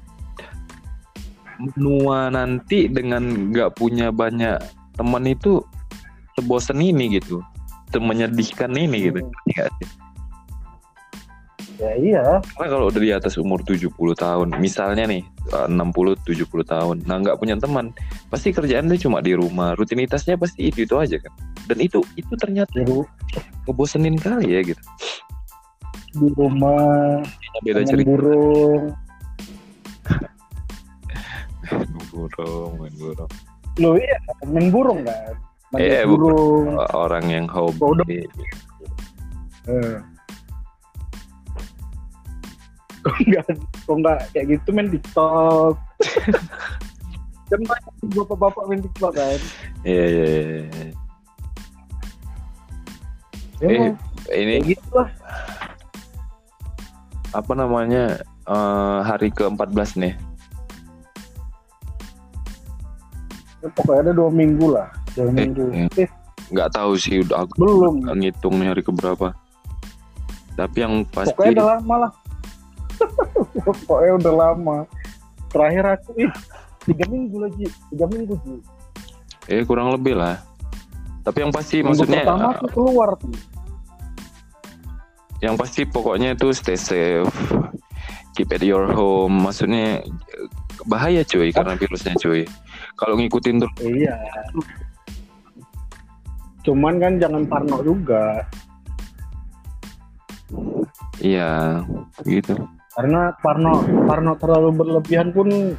menua 1.58 2.30
nanti 2.30 2.86
dengan 2.86 3.50
nggak 3.50 3.74
punya 3.78 4.14
banyak 4.14 4.62
teman 4.94 5.26
itu 5.26 5.66
sebosen 6.38 6.78
ini 6.78 7.18
gitu, 7.18 7.42
semenyedihkan 7.90 8.74
ini 8.78 9.10
gitu. 9.10 9.20
Hmm. 9.26 9.34
Nggak 9.50 9.70
sih? 9.82 9.90
ya 11.78 11.94
iya 11.94 12.26
Karena 12.58 12.74
kalau 12.74 12.86
udah 12.90 13.02
di 13.02 13.14
atas 13.14 13.38
umur 13.38 13.62
70 13.62 13.94
tahun, 14.18 14.58
misalnya 14.58 15.06
nih 15.06 15.22
eh, 15.54 15.68
60-70 15.70 16.50
tahun, 16.66 17.06
nah 17.06 17.22
nggak 17.22 17.38
punya 17.38 17.54
teman, 17.58 17.94
pasti 18.34 18.50
kerjaan 18.50 18.90
dia 18.90 18.98
cuma 18.98 19.22
di 19.22 19.38
rumah, 19.38 19.78
rutinitasnya 19.78 20.42
pasti 20.42 20.74
itu 20.74 20.90
itu 20.90 20.96
aja 20.98 21.22
kan. 21.22 21.34
Dan 21.70 21.78
itu 21.86 22.02
itu 22.18 22.34
ternyata 22.34 22.82
ngebosenin 23.66 24.18
kali 24.18 24.58
ya 24.58 24.62
gitu. 24.66 24.82
Di 26.18 26.28
rumah 26.34 27.22
Beda 27.62 27.82
main 27.82 27.88
cerita. 27.88 28.08
burung 28.10 28.84
Main 31.68 31.92
burung, 32.10 32.72
main 32.80 32.96
burung. 32.96 33.32
lo 33.78 33.90
iya 33.94 34.18
main 34.48 34.68
burung 34.72 35.00
kan 35.06 35.34
main 35.70 35.80
Iya, 35.84 36.02
bu- 36.08 36.18
burung 36.18 36.80
Orang 36.96 37.26
yang 37.28 37.46
hobi. 37.46 37.78
Oh. 37.84 37.94
Eh. 39.68 40.00
Kok 43.04 43.16
enggak, 43.22 43.46
kok 43.84 43.96
enggak 43.96 44.20
kayak 44.32 44.46
gitu 44.52 44.68
main 44.72 44.88
TikTok. 44.88 45.76
kan 47.52 47.60
banyak 47.64 47.94
bapak-bapak 48.16 48.64
main 48.68 48.82
TikTok 48.84 49.12
kan. 49.16 49.40
Iya, 49.84 50.06
iya, 50.08 50.26
iya. 50.28 50.64
Ya, 53.58 53.68
Eh, 54.28 54.40
ini 54.44 54.56
gitu 54.64 54.88
lah. 54.92 55.08
Apa 57.38 57.54
namanya 57.54 58.18
eh, 58.44 59.00
hari 59.04 59.30
ke-14 59.30 59.90
nih. 59.96 60.14
Ya, 63.58 63.68
pokoknya 63.74 64.02
ada 64.04 64.14
dua 64.14 64.30
minggu 64.30 64.66
lah. 64.70 64.90
Dua 65.14 65.26
Eh, 65.26 65.34
minggu. 65.34 65.64
eh. 65.72 65.88
Eh, 65.98 66.10
Nggak 66.48 66.70
tahu 66.74 66.96
sih 66.96 67.22
udah 67.22 67.44
aku 67.44 67.54
belum. 67.60 67.94
ngitung 68.16 68.56
nih 68.58 68.72
hari 68.72 68.82
keberapa. 68.82 69.36
Tapi 70.56 70.78
yang 70.80 71.06
pasti 71.06 71.34
Pokoknya 71.34 71.54
udah 71.54 71.68
lama 71.76 71.96
lah. 72.00 72.12
pokoknya 73.86 74.14
udah 74.18 74.34
lama. 74.34 74.78
Terakhir 75.48 75.84
aku, 75.88 76.10
ih, 76.18 76.32
tiga 76.84 77.06
minggu 77.06 77.38
lagi. 77.40 77.66
Tiga 77.92 78.06
minggu 78.08 78.34
sih. 78.42 78.58
eh 79.48 79.64
kurang 79.64 79.92
lebih 79.92 80.12
lah. 80.14 80.40
Tapi 81.24 81.38
yang 81.40 81.52
pasti 81.52 81.80
Minggu 81.80 82.04
maksudnya 82.04 82.24
pertama 82.24 82.48
eh, 82.48 82.56
aku 82.56 82.66
keluar 82.70 83.10
tuh. 83.16 83.32
Yang 85.44 85.56
pasti 85.56 85.86
pokoknya 85.86 86.34
itu 86.34 86.50
stay 86.54 86.78
safe. 86.78 87.30
Keep 88.38 88.54
at 88.54 88.64
your 88.66 88.90
home. 88.94 89.46
Maksudnya 89.46 90.02
bahaya 90.86 91.26
cuy 91.26 91.50
karena 91.50 91.74
virusnya 91.78 92.14
cuy. 92.18 92.46
Kalau 92.98 93.18
ngikutin 93.18 93.62
terus 93.62 93.78
Iya. 93.82 94.18
Cuman 96.66 96.98
kan 97.02 97.18
jangan 97.22 97.44
parno 97.46 97.82
juga. 97.82 98.46
iya 101.20 101.84
gitu. 102.24 102.56
karena 102.96 103.36
Parno 103.44 103.84
Parno 104.08 104.34
terlalu 104.40 104.70
berlebihan 104.74 105.36
pun 105.36 105.76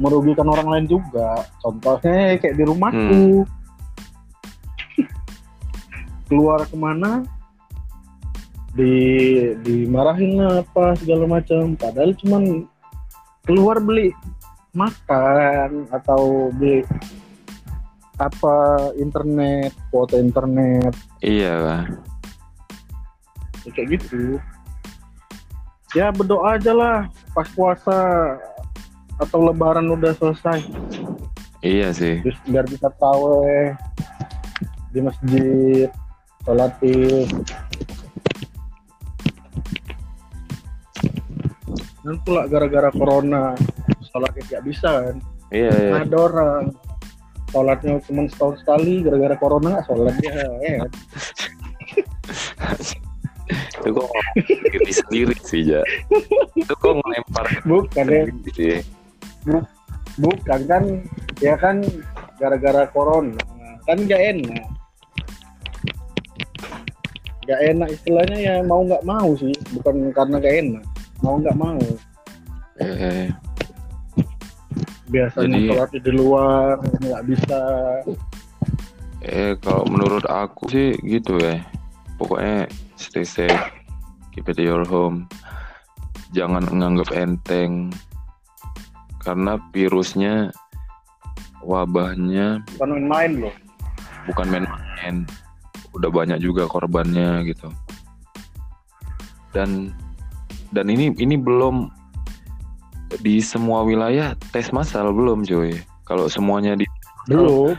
merugikan 0.00 0.48
orang 0.48 0.68
lain 0.68 0.86
juga 0.88 1.46
contohnya 1.62 2.34
kayak 2.40 2.56
di 2.56 2.64
rumahku 2.66 3.46
keluar 6.28 6.64
ke 6.66 6.76
mana 6.76 7.22
di 8.78 8.94
dimarahin 9.66 10.38
lah 10.38 10.62
apa 10.62 10.94
segala 10.94 11.26
macam. 11.26 11.74
Padahal 11.74 12.14
cuman 12.14 12.70
keluar 13.42 13.82
beli 13.82 14.14
makan 14.70 15.90
atau 15.90 16.54
beli 16.54 16.86
apa 18.22 18.56
internet 18.94 19.74
kuota 19.90 20.22
internet. 20.22 20.94
Iya, 21.18 21.52
Pak. 21.58 21.84
ya 23.66 23.70
kayak 23.74 23.88
gitu. 23.98 24.38
Ya 25.96 26.14
berdoa 26.14 26.54
aja 26.54 26.70
lah 26.70 26.98
pas 27.34 27.48
puasa 27.50 27.98
atau 29.18 29.38
lebaran 29.42 29.90
udah 29.90 30.14
selesai. 30.14 30.62
Iya 31.58 31.90
sih. 31.90 32.22
terus 32.22 32.38
biar 32.46 32.62
bisa 32.70 32.86
tawe 33.02 33.74
di 34.94 35.00
masjid 35.02 35.90
sholat 36.46 36.72
id 36.86 37.26
dan 42.08 42.16
pula 42.24 42.48
gara-gara 42.48 42.88
corona 42.88 43.52
sholat 44.08 44.32
id 44.40 44.48
gak 44.48 44.64
bisa 44.64 45.12
kan. 45.12 45.16
Iya, 45.52 45.72
iya. 45.76 45.92
ada 46.00 46.16
orang. 46.16 46.64
Sholatnya 47.52 48.00
cuma 48.04 48.28
setahun 48.28 48.64
sekali 48.64 49.04
gara-gara 49.04 49.36
corona 49.36 49.76
nggak 49.76 49.86
sholat 49.88 50.16
ya, 50.24 50.32
ya 50.64 50.72
kan? 50.84 50.90
itu 53.78 53.90
kok 53.96 54.10
diri 54.68 54.92
sendiri 54.92 55.32
sih 55.40 55.64
ya 55.64 55.80
itu 56.52 56.74
kok 56.76 57.00
ngelempar 57.00 57.48
ke 57.48 57.64
bukan 57.64 58.04
ya. 58.04 58.80
bukan 60.20 60.60
kan. 60.68 60.84
Ya 61.40 61.54
kan 61.56 61.80
gara-gara 62.36 62.90
corona. 62.92 63.38
Kan 63.88 64.04
gak 64.04 64.20
enak. 64.20 64.66
Gak 67.48 67.60
enak 67.64 67.88
istilahnya 67.94 68.36
ya 68.36 68.54
mau 68.60 68.84
nggak 68.84 69.06
mau 69.08 69.32
sih. 69.40 69.56
Bukan 69.72 70.12
karena 70.12 70.36
gak 70.36 70.56
enak 70.60 70.84
mau 71.22 71.38
nggak 71.38 71.56
mau. 71.58 71.80
Eh, 72.78 73.26
biasanya 75.10 75.58
Jadi- 75.58 75.68
sholat 75.72 75.90
di 75.90 76.12
luar 76.14 76.78
nggak 77.02 77.22
bisa. 77.26 77.60
Eh 79.24 79.58
kalau 79.58 79.82
menurut 79.90 80.22
aku 80.30 80.70
sih 80.70 80.94
gitu 81.02 81.40
ya. 81.42 81.58
Pokoknya 82.18 82.66
stay 82.98 83.26
safe 83.26 83.70
keep 84.30 84.46
it 84.46 84.62
your 84.62 84.86
home. 84.86 85.26
Jangan 86.30 86.66
nganggap 86.70 87.10
enteng. 87.14 87.90
Karena 89.18 89.58
virusnya 89.74 90.54
wabahnya 91.66 92.62
bukan 92.78 92.88
main-main 92.94 93.32
loh. 93.42 93.54
Bukan 94.30 94.46
main-main. 94.46 95.26
Udah 95.98 96.10
banyak 96.14 96.38
juga 96.38 96.70
korbannya 96.70 97.42
gitu. 97.50 97.68
Dan 99.50 99.90
dan 100.72 100.92
ini 100.92 101.12
ini 101.16 101.36
belum 101.38 101.88
di 103.24 103.40
semua 103.40 103.84
wilayah 103.84 104.36
tes 104.52 104.68
massal 104.72 105.10
belum 105.12 105.44
cuy. 105.44 105.80
Kalau 106.04 106.28
semuanya 106.28 106.76
di 106.76 106.84
belum. 107.28 107.76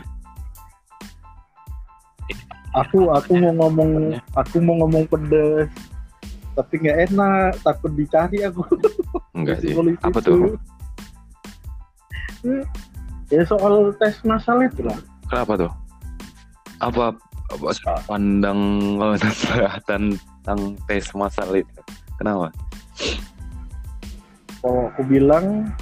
Aku 2.70 3.10
aku 3.10 3.34
mau 3.34 3.66
ngomong 3.66 4.14
aku 4.38 4.62
mau 4.62 4.86
ngomong 4.86 5.02
pedes 5.10 5.66
tapi 6.54 6.82
nggak 6.82 7.10
enak 7.10 7.58
takut 7.62 7.90
dicari 7.94 8.46
aku. 8.46 8.62
Enggak 9.38 9.62
sih. 9.62 9.74
Apa 10.02 10.18
tuh? 10.22 10.58
ya 13.30 13.44
soal 13.44 13.92
tes 14.00 14.16
masal 14.24 14.64
itu 14.64 14.80
lah 14.82 14.96
kenapa 15.30 15.52
tuh? 15.54 15.72
Apa, 16.80 17.12
apa 17.52 17.68
pandang 18.08 18.60
oh, 18.98 19.14
tentang 19.88 20.60
tes 20.88 21.06
massal 21.14 21.52
itu? 21.54 21.80
Kenapa 22.16 22.50
kalau 24.60 24.92
aku 24.92 25.02
bilang 25.08 25.72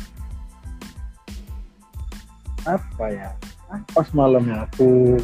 apa 2.67 3.07
ya? 3.11 3.31
Ah, 3.69 3.83
pas 3.93 4.09
malamnya 4.17 4.65
aku 4.65 5.21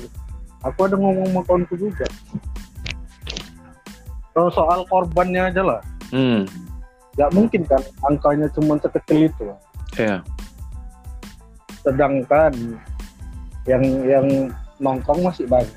aku 0.61 0.79
ada 0.85 0.97
ngomong 0.99 1.33
sama 1.33 1.41
kawanku 1.47 1.75
juga. 1.79 2.07
Kalau 4.35 4.51
soal 4.51 4.83
korbannya 4.91 5.49
aja 5.49 5.63
lah. 5.63 5.81
Hmm. 6.11 6.45
Nggak 7.15 7.31
mungkin 7.31 7.63
kan 7.65 7.83
angkanya 8.05 8.51
cuma 8.53 8.77
sekecil 8.83 9.31
itu. 9.31 9.43
Lah. 9.47 9.59
ya 9.95 10.17
sedangkan 11.85 12.53
yang 13.69 13.85
yang 14.09 14.27
nongkrong 14.81 15.21
masih 15.23 15.45
banyak. 15.47 15.77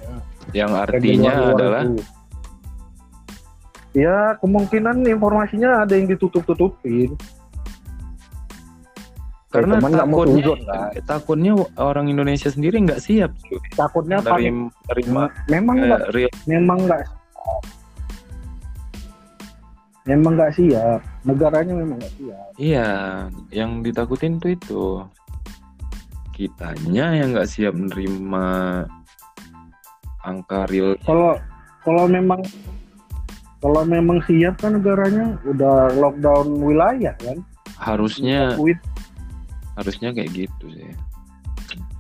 Yang 0.56 0.72
artinya 0.88 1.32
luar-luar 1.36 1.56
adalah? 1.60 1.84
itu. 1.84 2.04
ya 3.98 4.18
kemungkinan 4.40 5.04
informasinya 5.04 5.84
ada 5.84 6.00
yang 6.00 6.08
ditutup-tutupin 6.08 7.18
karena 9.48 9.80
cuman 9.80 9.92
nggak 9.96 10.10
mau 10.12 10.18
takutnya 10.20 10.44
suzon, 10.44 10.60
kan? 10.68 10.90
takutnya 11.08 11.54
orang 11.80 12.06
Indonesia 12.12 12.50
sendiri 12.52 12.84
nggak 12.84 13.00
siap 13.00 13.32
cuy. 13.48 13.60
takutnya 13.80 14.20
Menerima, 14.20 14.68
terima 14.92 15.24
memang 15.48 15.76
nggak 15.88 16.04
eh, 16.04 16.12
real. 16.12 16.32
memang 16.44 16.80
nggak 16.84 17.02
memang 20.08 20.40
nggak 20.40 20.54
siap. 20.56 21.00
Negaranya 21.28 21.74
memang 21.76 22.00
nggak 22.00 22.16
siap. 22.16 22.48
Iya, 22.56 22.92
yang 23.52 23.84
ditakutin 23.84 24.40
tuh 24.40 24.52
itu. 24.56 24.86
Kitanya 26.32 27.12
yang 27.12 27.36
nggak 27.36 27.50
siap 27.52 27.76
menerima 27.76 28.46
angka 30.24 30.68
real. 30.68 31.00
kalau 31.08 31.40
kalau 31.88 32.04
memang 32.04 32.44
kalau 33.64 33.84
memang 33.88 34.20
siap 34.28 34.60
kan 34.60 34.76
negaranya 34.76 35.40
udah 35.48 35.92
lockdown 35.96 36.60
wilayah 36.60 37.16
kan? 37.24 37.40
Harusnya 37.80 38.56
Diakuin 38.56 38.80
harusnya 39.78 40.10
kayak 40.12 40.34
gitu 40.34 40.66
sih. 40.74 40.90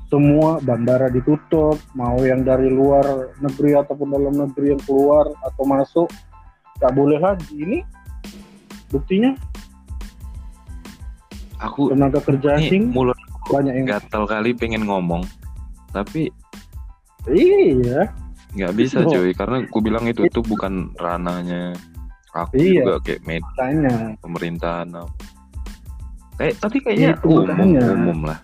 semua 0.07 0.57
bandara 0.60 1.12
ditutup 1.12 1.75
mau 1.91 2.15
yang 2.24 2.41
dari 2.41 2.72
luar 2.72 3.03
negeri 3.38 3.75
ataupun 3.75 4.07
dalam 4.07 4.34
negeri 4.39 4.72
yang 4.72 4.81
keluar 4.81 5.27
atau 5.43 5.63
masuk 5.63 6.07
nggak 6.79 6.93
boleh 6.96 7.19
lagi 7.19 7.53
ini 7.53 7.79
buktinya 8.88 9.36
Aku 11.57 11.89
tenaga 11.89 12.22
kerja 12.22 12.55
asing 12.55 12.93
mulut 12.93 13.17
banyak 13.50 13.74
yang 13.74 13.88
gatal 13.89 14.29
kali 14.29 14.53
pengen 14.53 14.86
ngomong, 14.86 15.25
tapi 15.89 16.29
iya 17.25 18.13
nggak 18.53 18.74
bisa 18.75 19.01
Oh. 19.01 19.10
cuy 19.10 19.34
karena 19.34 19.65
aku 19.65 19.79
bilang 19.81 20.05
itu 20.05 20.29
tuh 20.29 20.46
bukan 20.46 20.93
ranahnya 20.96 21.74
aku 22.29 22.62
Iya. 22.62 22.86
juga 22.86 22.93
kayak 23.01 23.22
media 23.25 24.13
pemerintahan. 24.22 24.88
Kayak 26.38 26.53
tapi 26.62 26.77
kayaknya 26.79 27.10
Itu 27.17 27.27
umum 27.34 27.50
makanya. 27.50 27.82
umum 27.94 28.20
lah. 28.25 28.39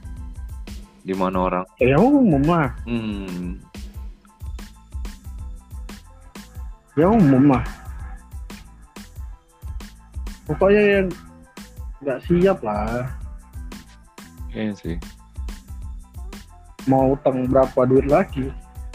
Di 1.03 1.11
mana 1.11 1.37
orang 1.43 1.63
ya 1.83 1.99
umum 1.99 2.43
lah 2.47 2.71
hmm, 2.87 3.59
ya 6.95 7.11
umum 7.11 7.43
lah 7.51 7.63
pokoknya 10.47 10.81
yang 10.95 11.07
nggak 11.99 12.19
siap 12.23 12.59
lah 12.63 13.03
iya 14.55 14.71
sih. 14.79 14.95
mau 16.85 17.19
utang 17.19 17.47
berapa 17.51 17.83
duit 17.83 18.07
lagi 18.07 18.47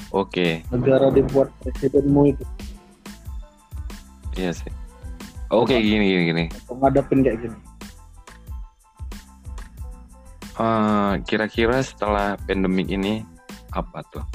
Oke, 0.08 0.64
negara 0.72 1.12
dibuat 1.12 1.52
presidenmu 1.60 2.32
itu 2.32 2.44
iya 4.40 4.56
sih. 4.56 4.72
Oke, 5.52 5.76
gini 5.76 6.08
gini 6.08 6.22
gini. 6.32 6.44
untuk 6.64 6.80
ngadepin 6.80 7.20
kayak 7.20 7.38
gini 7.44 7.56
Eh, 10.58 11.12
kira-kira 11.22 11.78
setelah 11.86 12.34
pandemik 12.42 12.90
ini 12.90 13.22
apa 13.70 14.02
tuh? 14.10 14.26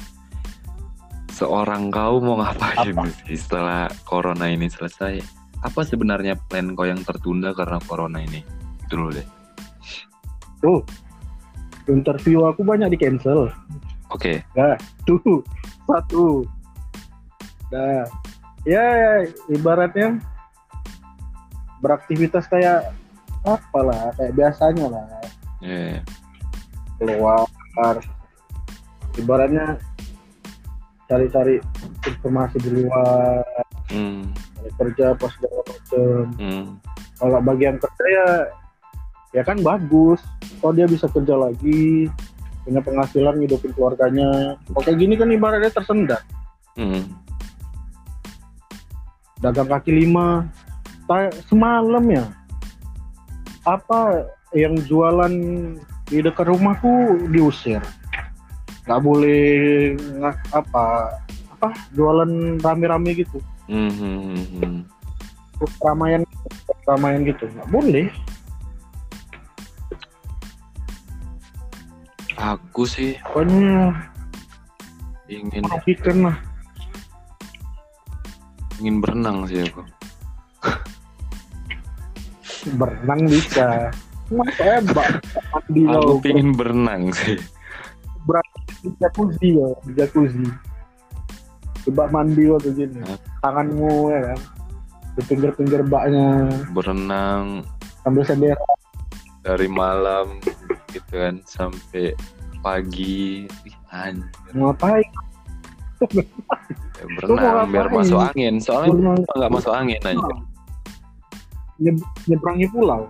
Seorang 1.35 1.91
kau 1.91 2.23
mau 2.23 2.39
ngapain 2.39 2.95
sih 3.27 3.35
setelah 3.35 3.91
corona 4.07 4.47
ini 4.47 4.71
selesai? 4.71 5.19
Apa 5.59 5.83
sebenarnya 5.83 6.39
plan 6.47 6.79
kau 6.79 6.87
yang 6.87 7.03
tertunda 7.03 7.51
karena 7.51 7.75
corona 7.83 8.23
ini? 8.23 8.39
Itu 8.87 8.95
dulu 8.95 9.11
deh. 9.19 9.27
tuh 10.63 10.79
interview 11.91 12.47
aku 12.47 12.63
banyak 12.63 12.95
di 12.95 12.97
cancel 13.03 13.51
Oke, 14.07 14.39
tuh 15.03 15.43
satu 15.83 16.47
nah 17.67 18.07
ya 18.63 19.19
ibaratnya 19.51 20.23
beraktivitas 21.83 22.47
kayak 22.47 22.95
apalah 23.43 24.15
kayak 24.15 24.31
biasanya 24.37 24.87
lah 24.87 25.03
ya, 25.63 25.79
ya. 25.97 26.01
keluar. 26.99 27.95
Ibaratnya 29.13 29.77
cari-cari 31.07 31.61
informasi 32.09 32.57
di 32.61 32.69
luar 32.81 33.45
Hmm, 33.93 34.33
cari 34.57 34.71
kerja 34.81 35.13
pas 35.13 35.29
segala 35.37 35.61
macem. 35.69 36.23
Hmm, 36.41 36.65
kalau 37.21 37.39
bagian 37.45 37.77
kerja 37.77 38.05
ya 38.09 38.27
ya 39.37 39.43
kan 39.45 39.61
bagus. 39.61 40.17
Oh 40.65 40.73
dia 40.73 40.89
bisa 40.89 41.05
kerja 41.11 41.37
lagi? 41.37 42.09
Punya 42.63 42.81
penghasilan 42.81 43.43
hidupin 43.43 43.75
keluarganya. 43.75 44.57
Oke 44.73 44.95
gini 44.97 45.13
kan 45.13 45.29
ibaratnya 45.29 45.69
tersendat. 45.69 46.23
Hmm. 46.73 47.05
dagang 49.43 49.69
kaki 49.69 49.91
lima. 49.93 50.47
Semalam 51.45 52.01
ya 52.09 52.25
apa 53.63 54.27
yang 54.53 54.77
jualan 54.85 55.33
di 56.07 56.17
dekat 56.21 56.45
rumahku 56.45 57.17
diusir. 57.33 57.81
Nggak 58.85 59.01
boleh 59.01 59.43
nggak 59.97 60.37
apa 60.53 61.17
apa 61.57 61.69
jualan 61.97 62.61
rame-rame 62.61 63.17
gitu. 63.17 63.41
Hmm, 63.65 63.89
hmm, 63.89 64.17
hmm, 64.21 64.45
hmm. 64.59 64.79
keramaian 65.81 66.21
keramaian 66.85 67.21
gitu. 67.25 67.49
Nggak 67.49 67.69
boleh. 67.73 68.07
Aku 72.37 72.83
sih 72.83 73.15
pokoknya 73.23 73.95
ingin 75.31 75.63
merugikan 75.63 76.17
lah. 76.29 76.37
Ingin 78.83 78.99
berenang 78.99 79.47
sih 79.47 79.63
aku. 79.63 79.81
berenang 82.79 83.27
bisa 83.27 83.91
mbak 84.31 85.07
mandi 85.51 85.81
Aku 85.89 86.19
pingin 86.19 86.55
berenang 86.55 87.11
sih. 87.11 87.37
di 88.83 88.89
jacuzzi 88.99 89.49
ya 89.59 89.67
di 89.83 89.91
jacuzzi. 89.95 90.47
Coba 91.83 92.07
mandi 92.07 92.47
tuh 92.47 92.71
gini 92.71 93.03
tanganmu 93.43 94.11
ya 94.11 94.19
kan? 94.31 94.39
Di 95.13 95.21
pinggir-pinggir 95.27 95.83
baknya 95.83 96.47
Berenang. 96.71 97.67
Sambil 98.01 98.23
sendiri 98.23 98.55
dari 99.43 99.67
malam 99.67 100.39
gitu 100.89 101.13
kan 101.19 101.43
sampai 101.43 102.15
pagi. 102.63 103.47
Anjir. 103.93 104.25
ngapain? 104.57 105.05
Ya, 106.09 106.25
berenang 107.21 107.69
biar 107.69 107.87
masuk 107.93 108.17
angin. 108.17 108.57
Soalnya 108.57 109.21
nggak 109.37 109.51
masuk 109.53 109.69
angin 109.69 110.01
aja 110.01 110.17
Nye- 111.77 112.01
nyeberangi 112.25 112.65
pulau 112.73 113.09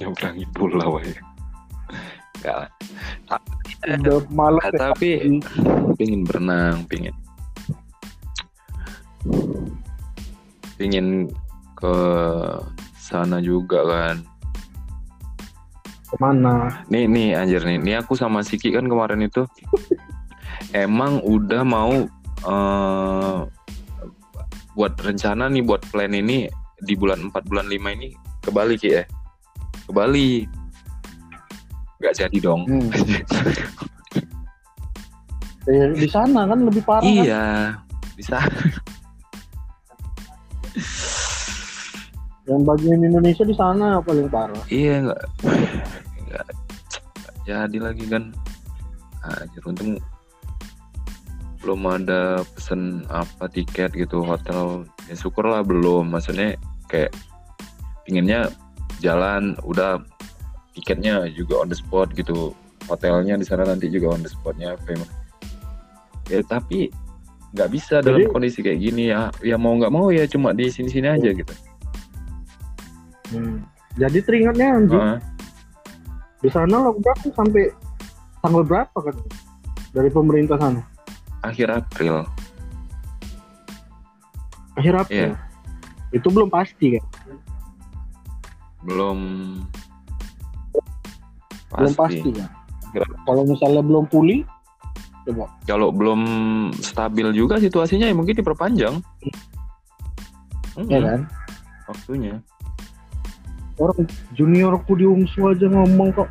nyeberangi 0.00 0.44
pulau 0.56 0.96
ya 1.04 1.20
Nggak 2.40 2.56
lah. 2.56 2.70
udah 4.00 4.20
Nah, 4.72 4.72
tapi 4.72 5.08
pingin 6.00 6.24
berenang 6.24 6.88
pingin. 6.88 7.12
Pingin 10.80 11.28
ke 11.76 11.94
sana 12.96 13.44
juga 13.44 13.84
kan. 13.84 14.16
Ke 16.08 16.16
mana? 16.16 16.84
Nih 16.88 17.04
nih 17.04 17.36
anjir 17.36 17.60
nih. 17.60 17.76
Nih 17.76 17.94
aku 18.00 18.16
sama 18.16 18.40
Siki 18.40 18.72
kan 18.72 18.88
kemarin 18.88 19.20
itu. 19.20 19.44
Emang 20.72 21.20
udah 21.20 21.60
mau 21.60 22.08
eh, 22.48 23.38
buat 24.72 24.94
rencana 24.96 25.52
nih 25.52 25.60
buat 25.60 25.84
plan 25.92 26.16
ini 26.16 26.48
di 26.80 26.96
bulan 26.96 27.28
4 27.28 27.44
bulan 27.52 27.68
5 27.68 27.96
ini 28.00 28.16
ke 28.40 28.48
Bali 28.48 28.80
Ki 28.80 28.96
ya 28.96 29.04
ke 29.90 29.92
Bali. 29.92 30.32
Nggak 31.98 32.14
jadi 32.14 32.38
dong. 32.38 32.62
Hmm. 32.70 32.88
Eh, 35.68 35.92
di 35.92 36.08
sana 36.08 36.48
kan 36.48 36.64
lebih 36.64 36.80
parah 36.82 37.04
kan? 37.04 37.20
iya 37.20 37.76
bisa 38.16 38.40
yang 42.50 42.66
bagian 42.66 43.06
Indonesia 43.06 43.46
di 43.46 43.54
sana 43.54 44.02
paling 44.02 44.26
parah. 44.26 44.58
Iya 44.66 45.06
nggak. 45.06 45.22
Nggak 46.26 46.46
nggak 47.14 47.36
jadi 47.46 47.78
lagi 47.78 48.04
kan. 48.10 48.34
Anjir 49.22 49.62
untung 49.68 50.00
belum 51.60 51.80
ada 51.86 52.42
pesen 52.56 53.06
apa 53.06 53.46
tiket 53.46 53.94
gitu 53.94 54.26
hotel. 54.26 54.88
Ya 55.06 55.14
syukurlah 55.14 55.62
belum. 55.62 56.10
Maksudnya 56.10 56.58
kayak 56.90 57.14
pinginnya 58.02 58.50
jalan 59.00 59.56
udah 59.64 59.98
tiketnya 60.76 61.26
juga 61.32 61.64
on 61.64 61.68
the 61.72 61.76
spot 61.76 62.12
gitu. 62.14 62.52
Hotelnya 62.86 63.34
di 63.38 63.46
sana 63.46 63.64
nanti 63.64 63.88
juga 63.88 64.14
on 64.14 64.22
the 64.22 64.30
spotnya 64.30 64.76
yang- 64.86 65.10
ya 66.28 66.40
tapi 66.46 66.92
nggak 67.50 67.70
bisa 67.70 67.98
dalam 67.98 68.22
Jadi- 68.22 68.30
kondisi 68.30 68.58
kayak 68.62 68.78
gini. 68.78 69.10
Ya 69.10 69.32
ya 69.42 69.56
mau 69.58 69.74
nggak 69.74 69.90
mau 69.90 70.12
ya 70.12 70.28
cuma 70.28 70.54
di 70.54 70.70
sini 70.70 70.92
sini 70.92 71.08
aja 71.10 71.32
gitu. 71.32 71.54
Hmm. 73.30 73.62
jadi 73.94 74.26
teringatnya 74.26 74.66
anjing 74.74 74.98
Heeh. 74.98 75.18
di 76.42 76.50
sana 76.50 76.82
lockdown 76.82 77.30
sampai 77.30 77.70
tanggal 78.42 78.62
berapa 78.66 78.98
kan? 78.98 79.14
Dari 79.94 80.10
pemerintah 80.10 80.58
sana? 80.58 80.82
Akhir 81.46 81.70
April. 81.70 82.26
Akhir 84.74 84.94
April? 84.98 85.30
Iya. 85.34 85.38
itu 86.10 86.26
belum 86.26 86.50
pasti 86.50 86.98
kan 86.98 87.04
belum. 88.84 89.18
Belum 91.70 91.94
pasti. 91.94 92.30
Akhir 92.90 93.06
kalau 93.22 93.42
misalnya 93.46 93.82
belum 93.86 94.04
pulih 94.10 94.42
coba. 95.30 95.46
Kalau 95.68 95.94
belum 95.94 96.20
stabil 96.74 97.30
juga 97.30 97.62
situasinya 97.62 98.10
ya 98.10 98.14
mungkin 98.16 98.34
diperpanjang. 98.34 98.98
Ya 100.90 100.98
Mm-mm, 100.98 101.02
kan? 101.06 101.20
Waktunya. 101.86 102.34
Orang 103.78 104.04
juniorku 104.34 104.92
di 104.98 105.04
UMSU 105.06 105.50
aja 105.50 105.66
ngomong 105.70 106.10
kok. 106.14 106.30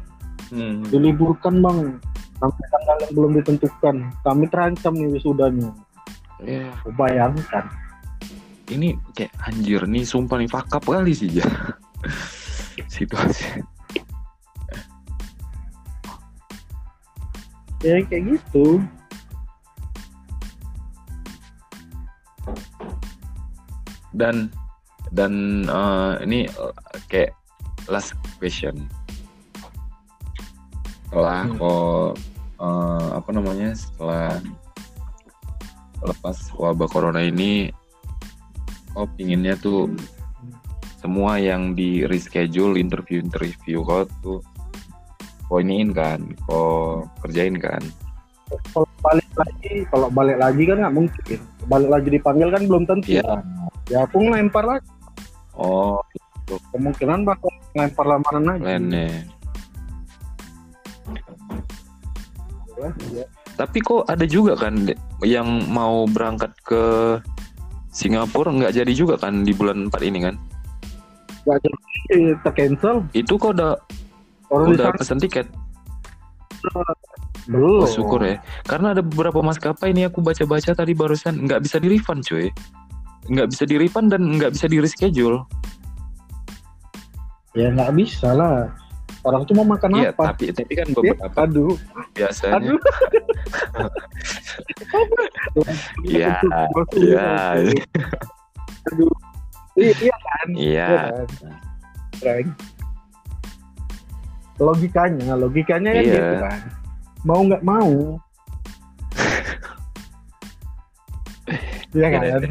Hmm. 0.49 0.81
diliburkan 0.89 1.61
bang. 1.61 2.01
Sampai 2.41 2.65
tanggal 2.73 2.97
yang 3.05 3.13
belum 3.13 3.31
ditentukan. 3.37 3.95
Kami 4.25 4.45
terancam 4.49 4.93
nih 4.97 5.09
wisudanya. 5.13 5.69
Ya, 6.41 6.73
Kau 6.81 6.89
bayangkan. 6.97 7.69
Ini 8.69 8.97
kayak 9.13 9.33
anjir 9.45 9.85
nih 9.85 10.05
sumpah 10.05 10.41
nih 10.41 10.49
fakap 10.49 10.85
kali 10.85 11.09
sih 11.09 11.41
ya 11.41 11.47
situasi. 12.87 13.65
Ya 17.79 18.03
kayak 18.07 18.39
gitu. 18.39 18.83
Dan 24.11 24.51
dan 25.15 25.63
eh, 25.63 26.13
ini 26.27 26.39
eh, 26.47 26.73
kayak 27.07 27.31
last 27.87 28.13
question. 28.37 28.75
Setelah 31.07 31.47
Hmm. 31.47 31.55
kok 31.57 32.09
eh, 32.59 33.07
apa 33.15 33.29
namanya 33.31 33.71
setelah 33.73 34.43
lepas 36.03 36.37
wabah 36.55 36.87
corona 36.87 37.23
ini 37.23 37.71
kok 38.91 39.07
pinginnya 39.15 39.55
tuh 39.59 39.91
semua 40.99 41.39
yang 41.39 41.79
di 41.79 42.03
reschedule 42.03 42.75
interview 42.75 43.23
interview 43.23 43.87
kok 43.87 44.11
tuh 44.19 44.43
kok 45.47 45.59
iniin 45.63 45.95
kan 45.95 46.19
kok 46.45 47.07
kerjain 47.23 47.55
kan? 47.55 47.79
Kalau 48.75 48.89
balik 48.99 49.31
lagi 49.39 49.73
kalau 49.87 50.07
balik 50.11 50.37
lagi 50.37 50.63
kan 50.67 50.77
nggak 50.83 50.95
mungkin. 50.95 51.39
Balik 51.71 51.89
lagi 51.89 52.07
dipanggil 52.11 52.49
kan 52.51 52.63
belum 52.67 52.83
tentu. 52.83 53.15
Iya. 53.15 53.41
ya 53.87 54.05
aku 54.05 54.19
ngelempar 54.19 54.67
lagi. 54.67 54.87
Oh. 55.55 56.03
Kemungkinan 56.73 57.23
bakal 57.23 57.49
ngelempar 57.77 58.05
lamaran 58.05 58.43
lagi. 58.43 58.63
Plannya 58.65 59.03
ya. 59.07 59.21
Tapi 63.59 63.77
kok 63.83 64.07
ada 64.07 64.23
juga 64.23 64.55
kan 64.55 64.87
yang 65.23 65.67
mau 65.67 66.07
berangkat 66.07 66.55
ke 66.63 66.83
Singapura 67.91 68.55
nggak 68.55 68.71
jadi 68.71 68.93
juga 68.95 69.19
kan 69.19 69.43
di 69.43 69.51
bulan 69.51 69.91
4 69.91 69.99
ini 70.07 70.19
kan? 70.23 70.39
Nggak 71.43 71.57
jadi 71.61 72.19
tercancel 72.41 72.95
Itu 73.11 73.35
kok 73.35 73.55
udah 73.55 73.77
orang 74.49 74.67
udah 74.73 74.91
pesan 74.93 75.19
tiket. 75.19 75.47
belum 77.45 77.81
Oh, 77.81 77.87
syukur 77.87 78.19
ya. 78.21 78.37
Karena 78.63 78.91
ada 78.91 79.01
beberapa 79.01 79.39
maskapai 79.39 79.89
ini 79.89 80.03
aku 80.03 80.19
baca-baca 80.19 80.71
tadi 80.71 80.91
barusan 80.91 81.47
nggak 81.47 81.63
bisa 81.63 81.79
di 81.79 81.87
refund 81.89 82.21
cuy. 82.21 82.51
Nggak 83.25 83.47
bisa 83.49 83.63
di 83.63 83.75
refund 83.75 84.11
dan 84.11 84.21
nggak 84.37 84.53
bisa 84.53 84.65
di 84.65 84.77
reschedule. 84.77 85.45
ya 87.49 87.65
nggak 87.73 87.97
bisa 87.97 88.29
lah 88.29 88.69
orang 89.25 89.41
tuh 89.43 89.57
mau 89.57 89.65
makan 89.65 89.97
Iya, 89.97 90.13
apa 90.13 90.31
tapi 90.31 90.53
tapi 90.53 90.73
kan 90.77 90.85
Ya, 90.85 90.93
beberapa 90.93 91.39
aduh 91.43 91.73
biasanya. 92.13 92.53
aduh 92.55 92.79
Iya, 96.05 96.37
iya. 97.01 97.27
aduh 98.85 99.09
iya 99.79 99.93
iya 99.97 100.15
kan 100.19 100.47
Iya. 100.53 100.87
Iya 100.87 100.99
kan? 101.07 101.27
Frank. 102.19 102.47
logikanya 104.59 105.33
logikanya 105.39 105.89
kan 105.95 106.03
Iya. 106.03 106.13
gitu 106.19 106.35
kan 106.43 106.59
mau 107.23 107.41
nggak 107.47 107.63
mau 107.63 108.19
Iya 111.89 112.07
kan? 112.13 112.21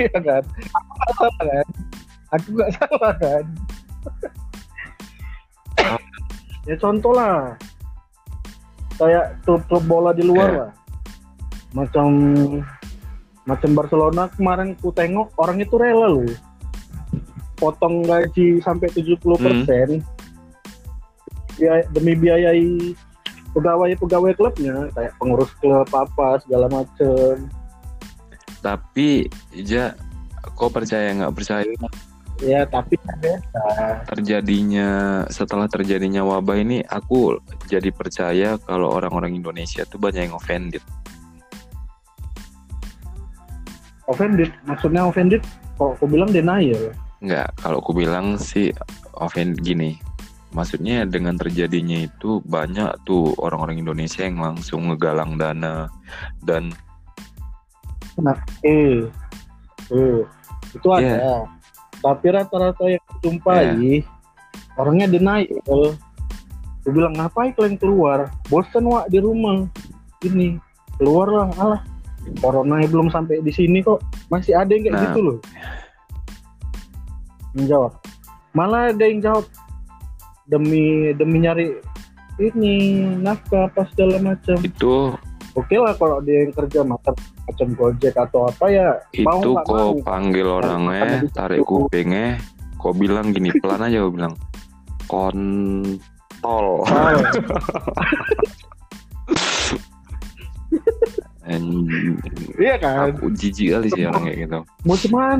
Iya 0.00 0.18
kan? 0.24 0.42
Aku 0.72 0.88
nggak 1.04 1.12
salah 1.20 1.44
kan? 1.44 1.66
Aku 2.32 2.48
nggak 2.56 2.70
salah 2.80 3.12
kan? 3.20 3.44
ya 6.68 6.74
contoh 6.80 7.12
lah. 7.12 7.52
Kayak 8.96 9.36
klub-klub 9.44 9.84
bola 9.84 10.10
di 10.16 10.24
luar 10.24 10.48
lah. 10.48 10.70
Macam 11.76 12.08
macam 13.44 13.70
Barcelona 13.76 14.32
kemarin 14.32 14.72
ku 14.80 14.88
tengok 14.90 15.36
orang 15.36 15.60
itu 15.60 15.76
rela 15.76 16.08
loh. 16.08 16.28
Potong 17.60 18.04
gaji 18.04 18.60
sampai 18.64 18.88
70% 18.92 19.20
persen. 19.20 19.88
Demi 21.92 22.12
biayai 22.18 22.96
pegawai-pegawai 23.54 24.34
klubnya 24.34 24.90
kayak 24.96 25.14
pengurus 25.20 25.52
klub 25.62 25.86
apa 25.94 26.42
segala 26.42 26.66
macem. 26.66 27.46
Tapi 28.58 29.30
ja 29.54 29.94
kok 30.56 30.72
percaya 30.74 31.14
nggak? 31.14 31.34
Percaya 31.36 31.68
ya 32.42 32.66
tapi 32.66 32.98
terjadinya 34.10 35.22
setelah 35.30 35.70
terjadinya 35.70 36.26
wabah 36.26 36.58
ini 36.58 36.82
aku 36.82 37.38
jadi 37.70 37.94
percaya 37.94 38.58
kalau 38.58 38.90
orang-orang 38.90 39.38
Indonesia 39.38 39.86
tuh 39.86 40.02
banyak 40.02 40.26
yang 40.26 40.34
offended. 40.34 40.82
Offended. 44.08 44.50
Maksudnya 44.68 45.06
offended 45.08 45.42
kok 45.76 45.98
aku 45.98 46.06
bilang 46.06 46.30
denial. 46.30 46.92
Enggak, 47.24 47.56
kalau 47.60 47.80
aku 47.80 47.96
bilang 47.96 48.36
sih 48.36 48.70
offend 49.16 49.60
gini. 49.64 49.96
Maksudnya 50.54 51.02
dengan 51.02 51.34
terjadinya 51.34 52.06
itu 52.06 52.38
banyak 52.46 52.94
tuh 53.02 53.34
orang-orang 53.42 53.82
Indonesia 53.82 54.22
yang 54.22 54.38
langsung 54.38 54.86
ngegalang 54.86 55.34
dana 55.34 55.90
dan 56.46 56.70
eh 58.62 59.02
eh 59.90 60.22
itu 60.70 60.88
ada. 60.94 61.02
Iya. 61.02 61.38
tapi 62.04 62.26
rata-rata 62.36 62.84
yang 62.84 63.06
jumpai 63.24 64.04
orangnya 64.76 65.08
denial. 65.08 65.96
Aku 66.84 66.92
bilang 66.92 67.16
ngapain 67.16 67.56
kalian 67.56 67.80
keluar? 67.80 68.28
Bosan 68.52 68.84
wak 68.84 69.08
di 69.08 69.18
rumah. 69.18 69.64
Ini 70.20 70.60
keluarlah 71.00 71.48
alah 71.56 71.82
corona 72.40 72.80
belum 72.86 73.08
sampai 73.12 73.40
di 73.44 73.52
sini 73.52 73.80
kok. 73.84 74.00
Masih 74.28 74.56
ada 74.56 74.70
yang 74.72 74.88
kayak 74.88 74.94
Nah. 74.96 75.04
gitu 75.10 75.20
loh. 75.22 75.38
Yang 77.54 77.66
jawab. 77.70 77.92
Malah 78.54 78.82
ada 78.94 79.04
yang 79.04 79.20
jawab 79.20 79.44
demi 80.46 81.10
demi 81.16 81.38
nyari 81.42 81.66
ini 82.42 83.02
nafkah 83.22 83.70
apa 83.70 83.86
segala 83.94 84.18
macam. 84.20 84.58
Itu. 84.62 85.14
Oke 85.54 85.78
lah 85.78 85.94
kalau 85.94 86.18
dia 86.18 86.42
yang 86.42 86.50
kerja 86.50 86.82
macam 86.82 87.14
macam 87.46 87.68
gojek 87.78 88.14
atau 88.18 88.50
apa 88.50 88.66
ya 88.74 88.98
itu 89.14 89.50
kok 89.54 90.02
panggil 90.02 90.50
orangnya 90.50 91.22
di 91.22 91.30
tarik 91.30 91.62
kupingnya. 91.62 92.42
Kok 92.82 92.94
bilang 92.98 93.30
gini 93.30 93.54
pelan 93.62 93.86
aja 93.86 94.02
kok 94.02 94.14
bilang. 94.18 94.34
Kontol. 95.12 96.82
Oh, 96.82 96.82
iya 102.58 102.74
kan? 102.78 103.14
Aku 103.14 103.32
jijik 103.34 103.74
kali 103.74 103.88
sih 103.92 104.04
orang 104.06 104.24
kayak 104.26 104.38
gitu. 104.46 104.58
Mau 104.84 104.96
cuman 104.96 105.38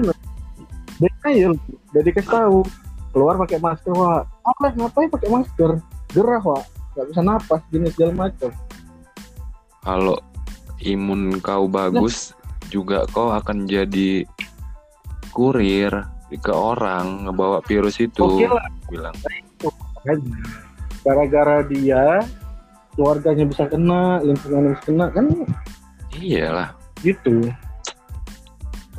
denial 0.98 1.52
udah 1.92 2.02
dikasih 2.02 2.30
tahu. 2.30 2.60
Keluar 3.14 3.38
pakai 3.38 3.62
masker 3.62 3.94
wah 3.94 4.26
apa? 4.26 4.74
Ngapain 4.74 5.08
pakai 5.10 5.30
masker? 5.30 5.70
Gerah 6.14 6.42
wah 6.42 6.62
nggak 6.94 7.06
bisa 7.10 7.20
napas 7.22 7.62
gini 7.70 7.88
segala 7.90 8.30
macam. 8.30 8.50
Kalau 9.82 10.18
imun 10.82 11.38
kau 11.42 11.66
bagus 11.66 12.32
juga 12.70 13.06
kau 13.10 13.30
akan 13.34 13.66
jadi 13.66 14.26
kurir 15.34 15.92
ke 16.34 16.50
orang 16.50 17.26
ngebawa 17.26 17.62
virus 17.62 18.02
itu 18.02 18.22
oke 18.22 18.46
lah. 18.50 18.66
bilang. 18.90 19.14
Kan? 20.02 20.18
Gara-gara 21.04 21.62
dia 21.68 22.26
keluarganya 22.94 23.44
bisa 23.46 23.66
kena 23.66 24.22
lingkungannya 24.22 24.78
bisa 24.78 24.84
kena 24.86 25.06
kan 25.10 25.26
iyalah. 26.16 26.68
Gitu. 27.00 27.50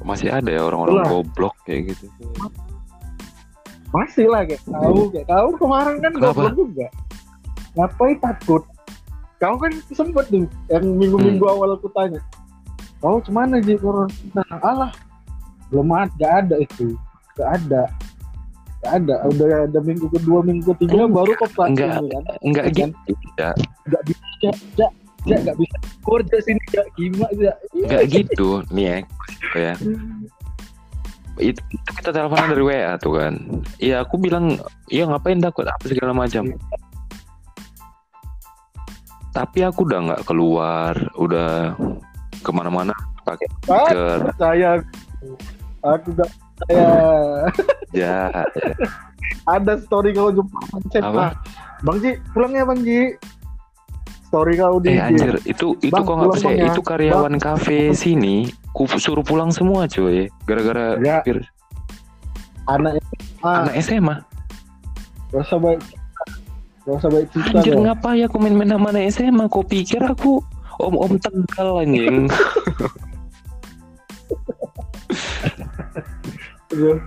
Masih 0.01 0.29
ada 0.29 0.47
ya 0.47 0.61
orang-orang 0.61 1.01
Itulah. 1.01 1.09
goblok 1.09 1.55
kayak 1.63 1.81
gitu? 1.89 2.05
Masih 3.89 4.27
lah 4.27 4.43
kayak 4.43 4.61
tahu 4.61 4.99
kayak 5.09 5.27
tahu. 5.27 5.49
Kemarin 5.57 5.95
kan 5.97 6.11
Kenapa? 6.11 6.29
goblok 6.35 6.53
juga. 6.55 6.87
Ngapain 7.73 8.17
takut? 8.19 8.63
Kau 9.35 9.55
kan 9.55 9.71
sempet 9.89 10.25
tuh 10.27 10.47
yang 10.69 10.85
minggu-minggu 10.95 11.41
Hmm. 11.41 11.53
awal 11.53 11.75
aku 11.75 11.91
tanya 11.91 12.23
kau 12.97 13.19
cuman 13.19 13.59
sih 13.61 13.77
corona 13.77 14.41
alah 14.63 14.89
belum 15.69 15.91
ada 15.91 16.09
gak 16.15 16.33
ada 16.41 16.55
itu. 16.57 16.95
Gak 17.35 17.49
ada. 17.61 17.83
Gak 18.79 18.91
ada. 18.95 19.15
Udah 19.27 19.47
ada 19.67 19.79
minggu 19.79 20.07
kedua 20.07 20.39
minggu 20.39 20.71
ketiga 20.73 21.03
Enggak, 21.03 21.13
baru 21.13 21.31
kok 21.35 21.51
enggak. 21.67 21.89
kan. 21.91 22.23
enggak 22.41 22.65
Kan? 22.65 22.89
gitu 23.05 23.27
ya 23.35 23.49
nggak 23.85 24.03
bisa 24.05 24.49
Ja, 24.75 24.87
ja 25.25 25.35
nggak 25.41 25.57
bisa 25.57 25.77
kerja 26.05 26.37
sini 26.45 26.63
ja 26.71 26.83
gimana. 26.93 27.51
Nggak 27.73 28.03
gitu 28.13 28.61
nih 28.69 28.85
ya. 28.85 28.97
ya. 29.57 29.73
Itu, 31.35 31.59
kita 31.99 32.15
teleponan 32.15 32.55
dari 32.55 32.63
WA 32.63 32.95
tuh 32.95 33.19
kan. 33.19 33.33
Iya 33.81 34.07
aku 34.07 34.15
bilang, 34.15 34.55
iya 34.87 35.03
ngapain 35.03 35.43
takut 35.43 35.67
apa 35.67 35.83
segala 35.83 36.15
macam. 36.15 36.47
Tapi 39.35 39.59
aku 39.67 39.83
udah 39.83 39.99
nggak 39.99 40.23
keluar, 40.23 40.95
udah 41.19 41.75
ke 42.39 42.51
mana-mana 42.55 42.95
pakai 43.27 43.47
masker. 43.67 44.19
Saya 44.39 44.79
aku 45.83 46.07
nggak 46.15 46.31
saya 46.63 46.87
Ya, 47.91 48.31
ada 49.43 49.73
story 49.83 50.15
kau 50.15 50.31
jumpa? 50.31 51.35
Bang 51.83 51.97
Ji, 51.99 52.15
pulang 52.31 52.55
ya 52.55 52.63
Bang 52.63 52.79
Ji. 52.83 53.19
Story 54.35 54.59
kau 54.59 54.83
di 54.83 54.91
eh 54.91 54.99
anjir, 54.99 55.39
itu 55.47 55.79
itu 55.79 55.95
Bang, 55.95 56.03
kok 56.03 56.11
nggak 56.19 56.27
percaya? 56.35 56.51
Bang, 56.51 56.59
ya. 56.59 56.67
Itu 56.75 56.81
karyawan 56.83 57.35
kafe 57.39 57.95
sini, 57.95 58.51
ku 58.75 58.83
suruh 58.83 59.23
pulang 59.23 59.47
semua 59.47 59.87
cuy, 59.87 60.27
gara-gara 60.43 60.99
Ya. 60.99 61.23
virus. 61.23 61.47
anak 62.67 62.99
ah, 63.39 63.63
anak 63.63 63.79
SMA. 63.79 64.15
gak 65.31 65.39
usah 65.39 65.55
baik 65.55 65.79
gak 66.83 66.95
usah 66.99 67.09
baik 67.15 67.27
cerita 67.31 67.63
Anjir 67.63 67.73
kau. 67.79 67.83
ngapa 67.87 68.09
ya 68.19 68.25
aku 68.27 68.37
main-main 68.43 68.75
sama 68.75 68.91
anak 68.91 69.07
SMA? 69.15 69.45
Kau 69.47 69.63
pikir 69.63 70.03
aku 70.03 70.43
om-om 70.83 71.15
tegal 71.15 71.79
anjing? 71.79 72.27
Aduh. 76.75 76.99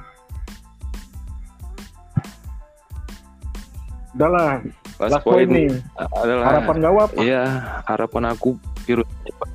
Udah 4.17 4.29
lah, 4.33 4.51
Last 4.99 5.13
last 5.15 5.25
point 5.25 5.47
nih. 5.47 5.71
adalah 5.95 6.45
Harapan 6.51 6.77
kau 6.83 6.99
apa? 6.99 7.15
Iya, 7.19 7.43
harapan 7.87 8.23
aku 8.29 8.51
virus 8.83 9.07
cepat 9.23 9.49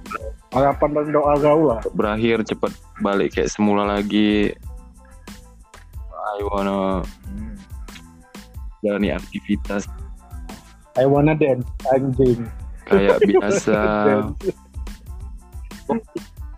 Harapan 0.53 0.89
dan 0.93 1.05
doa 1.09 1.33
lah. 1.35 1.79
berakhir, 1.91 2.45
cepat 2.45 2.71
balik 2.99 3.33
kayak 3.33 3.49
semula 3.49 3.83
lagi. 3.83 4.53
I 6.33 6.41
wanna 6.45 7.03
jalani 8.79 9.11
aktivitas 9.11 9.85
I 10.93 11.03
wanna 11.03 11.33
dance, 11.33 11.65
anjing. 11.89 12.45
kayak 12.85 13.17
biasa. 13.29 13.79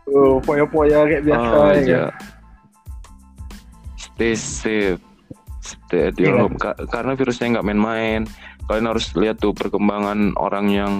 Oh, 0.06 0.38
poya-poya 0.40 1.08
kayak 1.10 1.24
biasa 1.24 1.56
oh, 1.56 1.72
ya. 1.72 1.82
iya. 1.82 2.04
Stay 3.98 4.36
safe. 4.38 5.02
Stay 5.60 6.08
at 6.08 6.16
your 6.16 6.36
Iya. 6.36 6.42
home. 6.46 6.56
Ka- 6.56 6.78
karena 6.86 7.18
virusnya 7.18 7.58
nggak 7.58 7.66
main-main. 7.66 8.22
Kalian 8.66 8.88
harus 8.90 9.14
lihat 9.14 9.38
tuh 9.38 9.54
perkembangan 9.54 10.34
orang 10.38 10.68
yang 10.74 10.94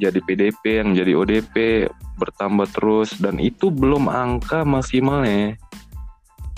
jadi 0.00 0.20
PDP, 0.24 0.84
yang 0.84 0.96
jadi 0.96 1.12
ODP 1.16 1.88
bertambah 2.16 2.68
terus 2.72 3.16
dan 3.20 3.40
itu 3.40 3.68
belum 3.72 4.08
angka 4.08 4.64
maksimalnya. 4.64 5.56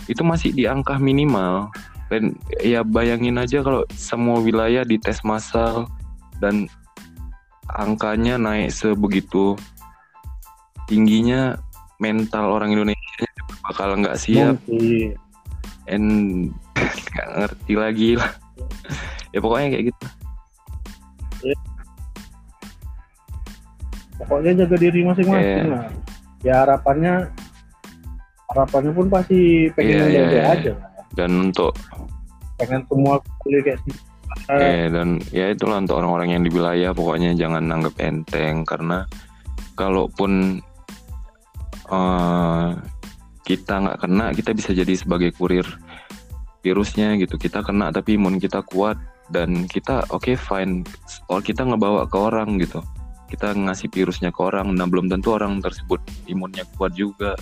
Itu 0.07 0.22
masih 0.26 0.54
di 0.54 0.66
angka 0.66 0.98
minimal. 0.98 1.70
Dan 2.12 2.37
ya 2.62 2.85
bayangin 2.85 3.40
aja 3.40 3.64
kalau 3.64 3.83
semua 3.96 4.38
wilayah 4.38 4.85
dites 4.85 5.24
massal 5.24 5.88
dan 6.38 6.68
angkanya 7.72 8.37
naik 8.37 8.70
sebegitu 8.70 9.57
tingginya 10.85 11.57
mental 11.96 12.61
orang 12.61 12.76
Indonesia 12.76 13.24
bakal 13.64 13.96
nggak 13.96 14.20
siap 14.20 14.61
Mungkin. 14.68 15.16
and 15.88 16.09
nggak 17.16 17.28
ngerti 17.40 17.74
lagi 17.74 18.11
lah 18.20 18.43
ya 19.35 19.42
pokoknya 19.42 19.68
kayak 19.75 19.85
gitu 19.90 20.07
Pokoknya 24.14 24.64
jaga 24.64 24.77
diri 24.79 25.01
masing-masing 25.03 25.66
Iya. 25.66 25.73
lah. 25.75 25.85
Ya 26.47 26.55
harapannya 26.64 27.14
harapannya 28.47 28.92
pun 28.94 29.07
pasti 29.11 29.68
pengen 29.75 29.90
Iya, 29.90 30.05
yang 30.07 30.29
iya, 30.31 30.31
iya. 30.31 30.44
aja. 30.55 30.73
lah. 30.79 30.90
dan 31.14 31.31
untuk 31.31 31.70
Pengen 32.59 32.83
semua 32.90 33.23
kayak 33.47 33.79
eh 34.51 34.90
dan 34.90 35.23
ya 35.31 35.47
itulah 35.51 35.79
untuk 35.79 35.94
orang-orang 36.03 36.35
yang 36.35 36.42
di 36.42 36.51
wilayah 36.51 36.90
pokoknya 36.90 37.38
jangan 37.38 37.62
nanggep 37.62 37.94
enteng 38.03 38.66
karena 38.66 39.07
kalaupun 39.75 40.59
eh, 41.87 42.68
kita 43.42 43.75
nggak 43.79 43.99
kena 44.03 44.35
kita 44.35 44.51
bisa 44.55 44.75
jadi 44.75 44.90
sebagai 44.99 45.31
kurir 45.38 45.62
virusnya 46.62 47.14
gitu 47.14 47.38
kita 47.38 47.62
kena 47.62 47.94
tapi 47.94 48.18
imun 48.18 48.42
kita 48.42 48.66
kuat 48.66 48.99
dan 49.32 49.64
kita 49.64 50.04
oke 50.12 50.37
fine. 50.37 50.84
Or 51.32 51.40
kita 51.40 51.64
ngebawa 51.64 52.04
ke 52.08 52.16
orang 52.18 52.60
gitu. 52.60 52.84
Kita 53.30 53.56
ngasih 53.56 53.88
virusnya 53.88 54.28
ke 54.34 54.40
orang. 54.44 54.72
Nah 54.76 54.84
belum 54.84 55.08
tentu 55.08 55.32
orang 55.32 55.60
tersebut 55.64 56.00
imunnya 56.28 56.68
kuat 56.76 56.92
juga. 56.92 57.37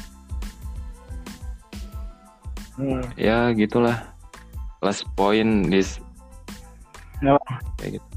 Hmm. 2.73 3.05
ya 3.21 3.53
gitulah. 3.53 4.01
Last 4.81 5.05
point 5.14 5.71
is 5.71 6.01
Ya. 7.23 7.38
kayak 7.79 8.01
gitu. 8.03 8.09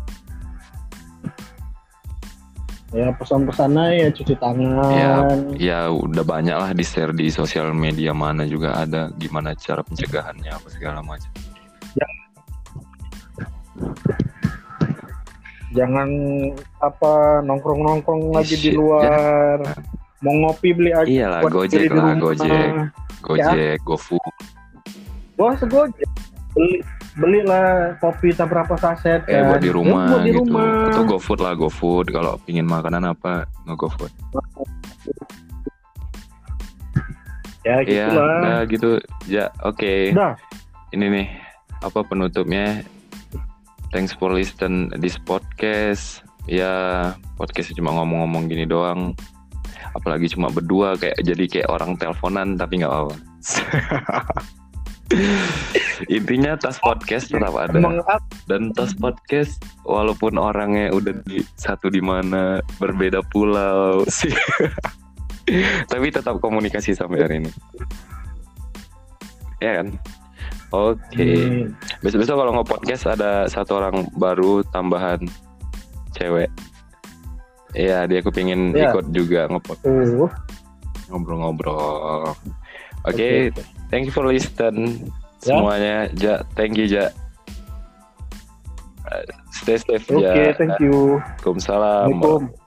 Ya 2.96 3.12
pesan-pesannya 3.12 3.86
ya 4.02 4.08
cuci 4.08 4.34
tangan. 4.40 5.52
ya 5.60 5.92
udah 5.92 6.24
banyak 6.24 6.56
lah 6.56 6.72
di 6.72 6.82
share 6.82 7.12
di 7.12 7.28
sosial 7.28 7.76
media 7.76 8.16
mana 8.16 8.48
juga 8.48 8.72
ada 8.82 9.12
gimana 9.20 9.52
cara 9.52 9.84
pencegahannya 9.84 10.48
apa 10.48 10.68
segala 10.72 11.04
macam 11.04 11.28
Jangan 15.72 16.08
apa 16.80 17.14
nongkrong-nongkrong 17.44 18.32
lagi 18.32 18.56
di 18.56 18.72
Shit, 18.72 18.76
luar. 18.76 19.60
Mau 20.20 20.32
ngopi 20.34 20.72
beli 20.72 20.90
aja. 20.90 21.06
iyalah 21.06 21.42
gojek 21.44 21.86
lah 21.88 22.16
gojek 22.16 22.70
gojek 23.22 23.78
gofood 23.84 24.24
Wah 25.36 25.54
segojek. 25.54 26.08
Beli 26.56 26.80
belilah 27.14 27.96
kopi 27.98 28.32
tak 28.32 28.48
berapa 28.48 28.76
saset 28.76 29.24
eh 29.24 29.36
kan. 29.36 29.48
buat 29.50 29.62
di 29.62 29.68
Ya, 29.68 29.76
rumah 29.76 30.08
buat 30.10 30.22
di 30.22 30.32
gitu 30.32 30.40
rumah. 30.42 30.88
atau 30.90 31.04
gofood 31.06 31.40
lah 31.40 31.54
gofood 31.54 32.06
kalau 32.10 32.36
pingin 32.42 32.64
makanan 32.66 33.06
apa 33.06 33.44
nge 33.64 33.76
gofood 33.78 34.12
Ya 37.62 37.82
Iya, 37.82 38.08
gitulah. 38.08 38.40
nah 38.40 38.60
gitu 38.64 38.90
ya 39.26 39.46
oke 39.62 40.12
Udah. 40.12 40.34
ini 40.92 41.06
nih 41.08 41.28
apa 41.80 42.00
penutupnya 42.02 42.82
thanks 43.96 44.12
for 44.12 44.36
listen 44.36 44.92
this 45.00 45.16
podcast. 45.16 46.20
Ya 46.52 47.16
podcast 47.40 47.72
cuma 47.80 47.96
ngomong-ngomong 47.96 48.52
gini 48.52 48.68
doang. 48.68 49.16
Apalagi 49.96 50.28
cuma 50.36 50.52
berdua 50.52 51.00
kayak 51.00 51.16
jadi 51.24 51.48
kayak 51.48 51.72
orang 51.72 51.96
teleponan 51.96 52.60
tapi 52.60 52.84
nggak 52.84 52.92
apa-apa. 52.92 53.16
Intinya 56.12 56.60
tas 56.60 56.76
podcast 56.84 57.32
tetap 57.32 57.56
ada. 57.56 57.80
Dan 58.52 58.76
tas 58.76 58.92
podcast 59.00 59.64
walaupun 59.88 60.36
orangnya 60.36 60.92
udah 60.92 61.16
di 61.24 61.40
satu 61.56 61.88
di 61.88 62.04
mana 62.04 62.60
berbeda 62.84 63.24
pulau. 63.32 64.04
Sih 64.12 64.36
tapi 65.92 66.12
tetap 66.12 66.44
komunikasi 66.44 66.92
sampai 66.92 67.24
hari 67.24 67.36
ini. 67.48 67.52
Ya 69.64 69.80
kan 69.80 69.96
oke 70.72 70.98
Hmm. 71.14 71.74
Besok-besok 72.02 72.36
kalau 72.38 72.52
nge-podcast 72.58 73.04
ada 73.10 73.46
satu 73.46 73.78
orang 73.78 74.06
baru 74.16 74.62
tambahan 74.70 75.22
cewek. 76.14 76.48
Iya, 77.76 78.08
dia 78.08 78.24
kepingin 78.24 78.72
Iya. 78.72 78.96
ikut 78.96 79.12
juga 79.12 79.52
nge-podcast 79.52 80.16
Uh, 80.16 80.32
ngobrol-ngobrol. 81.12 82.32
Oke, 83.06 83.52
oke. 83.52 83.62
thank 83.92 84.08
you 84.08 84.14
for 84.16 84.24
listen 84.26 85.06
Ya. 85.44 85.54
semuanya. 85.54 85.96
Ja, 86.16 86.42
thank 86.56 86.80
you 86.80 86.88
Ja. 86.88 87.12
Uh, 89.06 89.22
Stay 89.54 89.78
safe 89.78 90.08
Oke, 90.10 90.24
Ja. 90.24 90.52
thank 90.58 90.74
you. 90.82 91.22
Waalaikumsalam. 91.22 92.10
Assalamualaikum. 92.16 92.65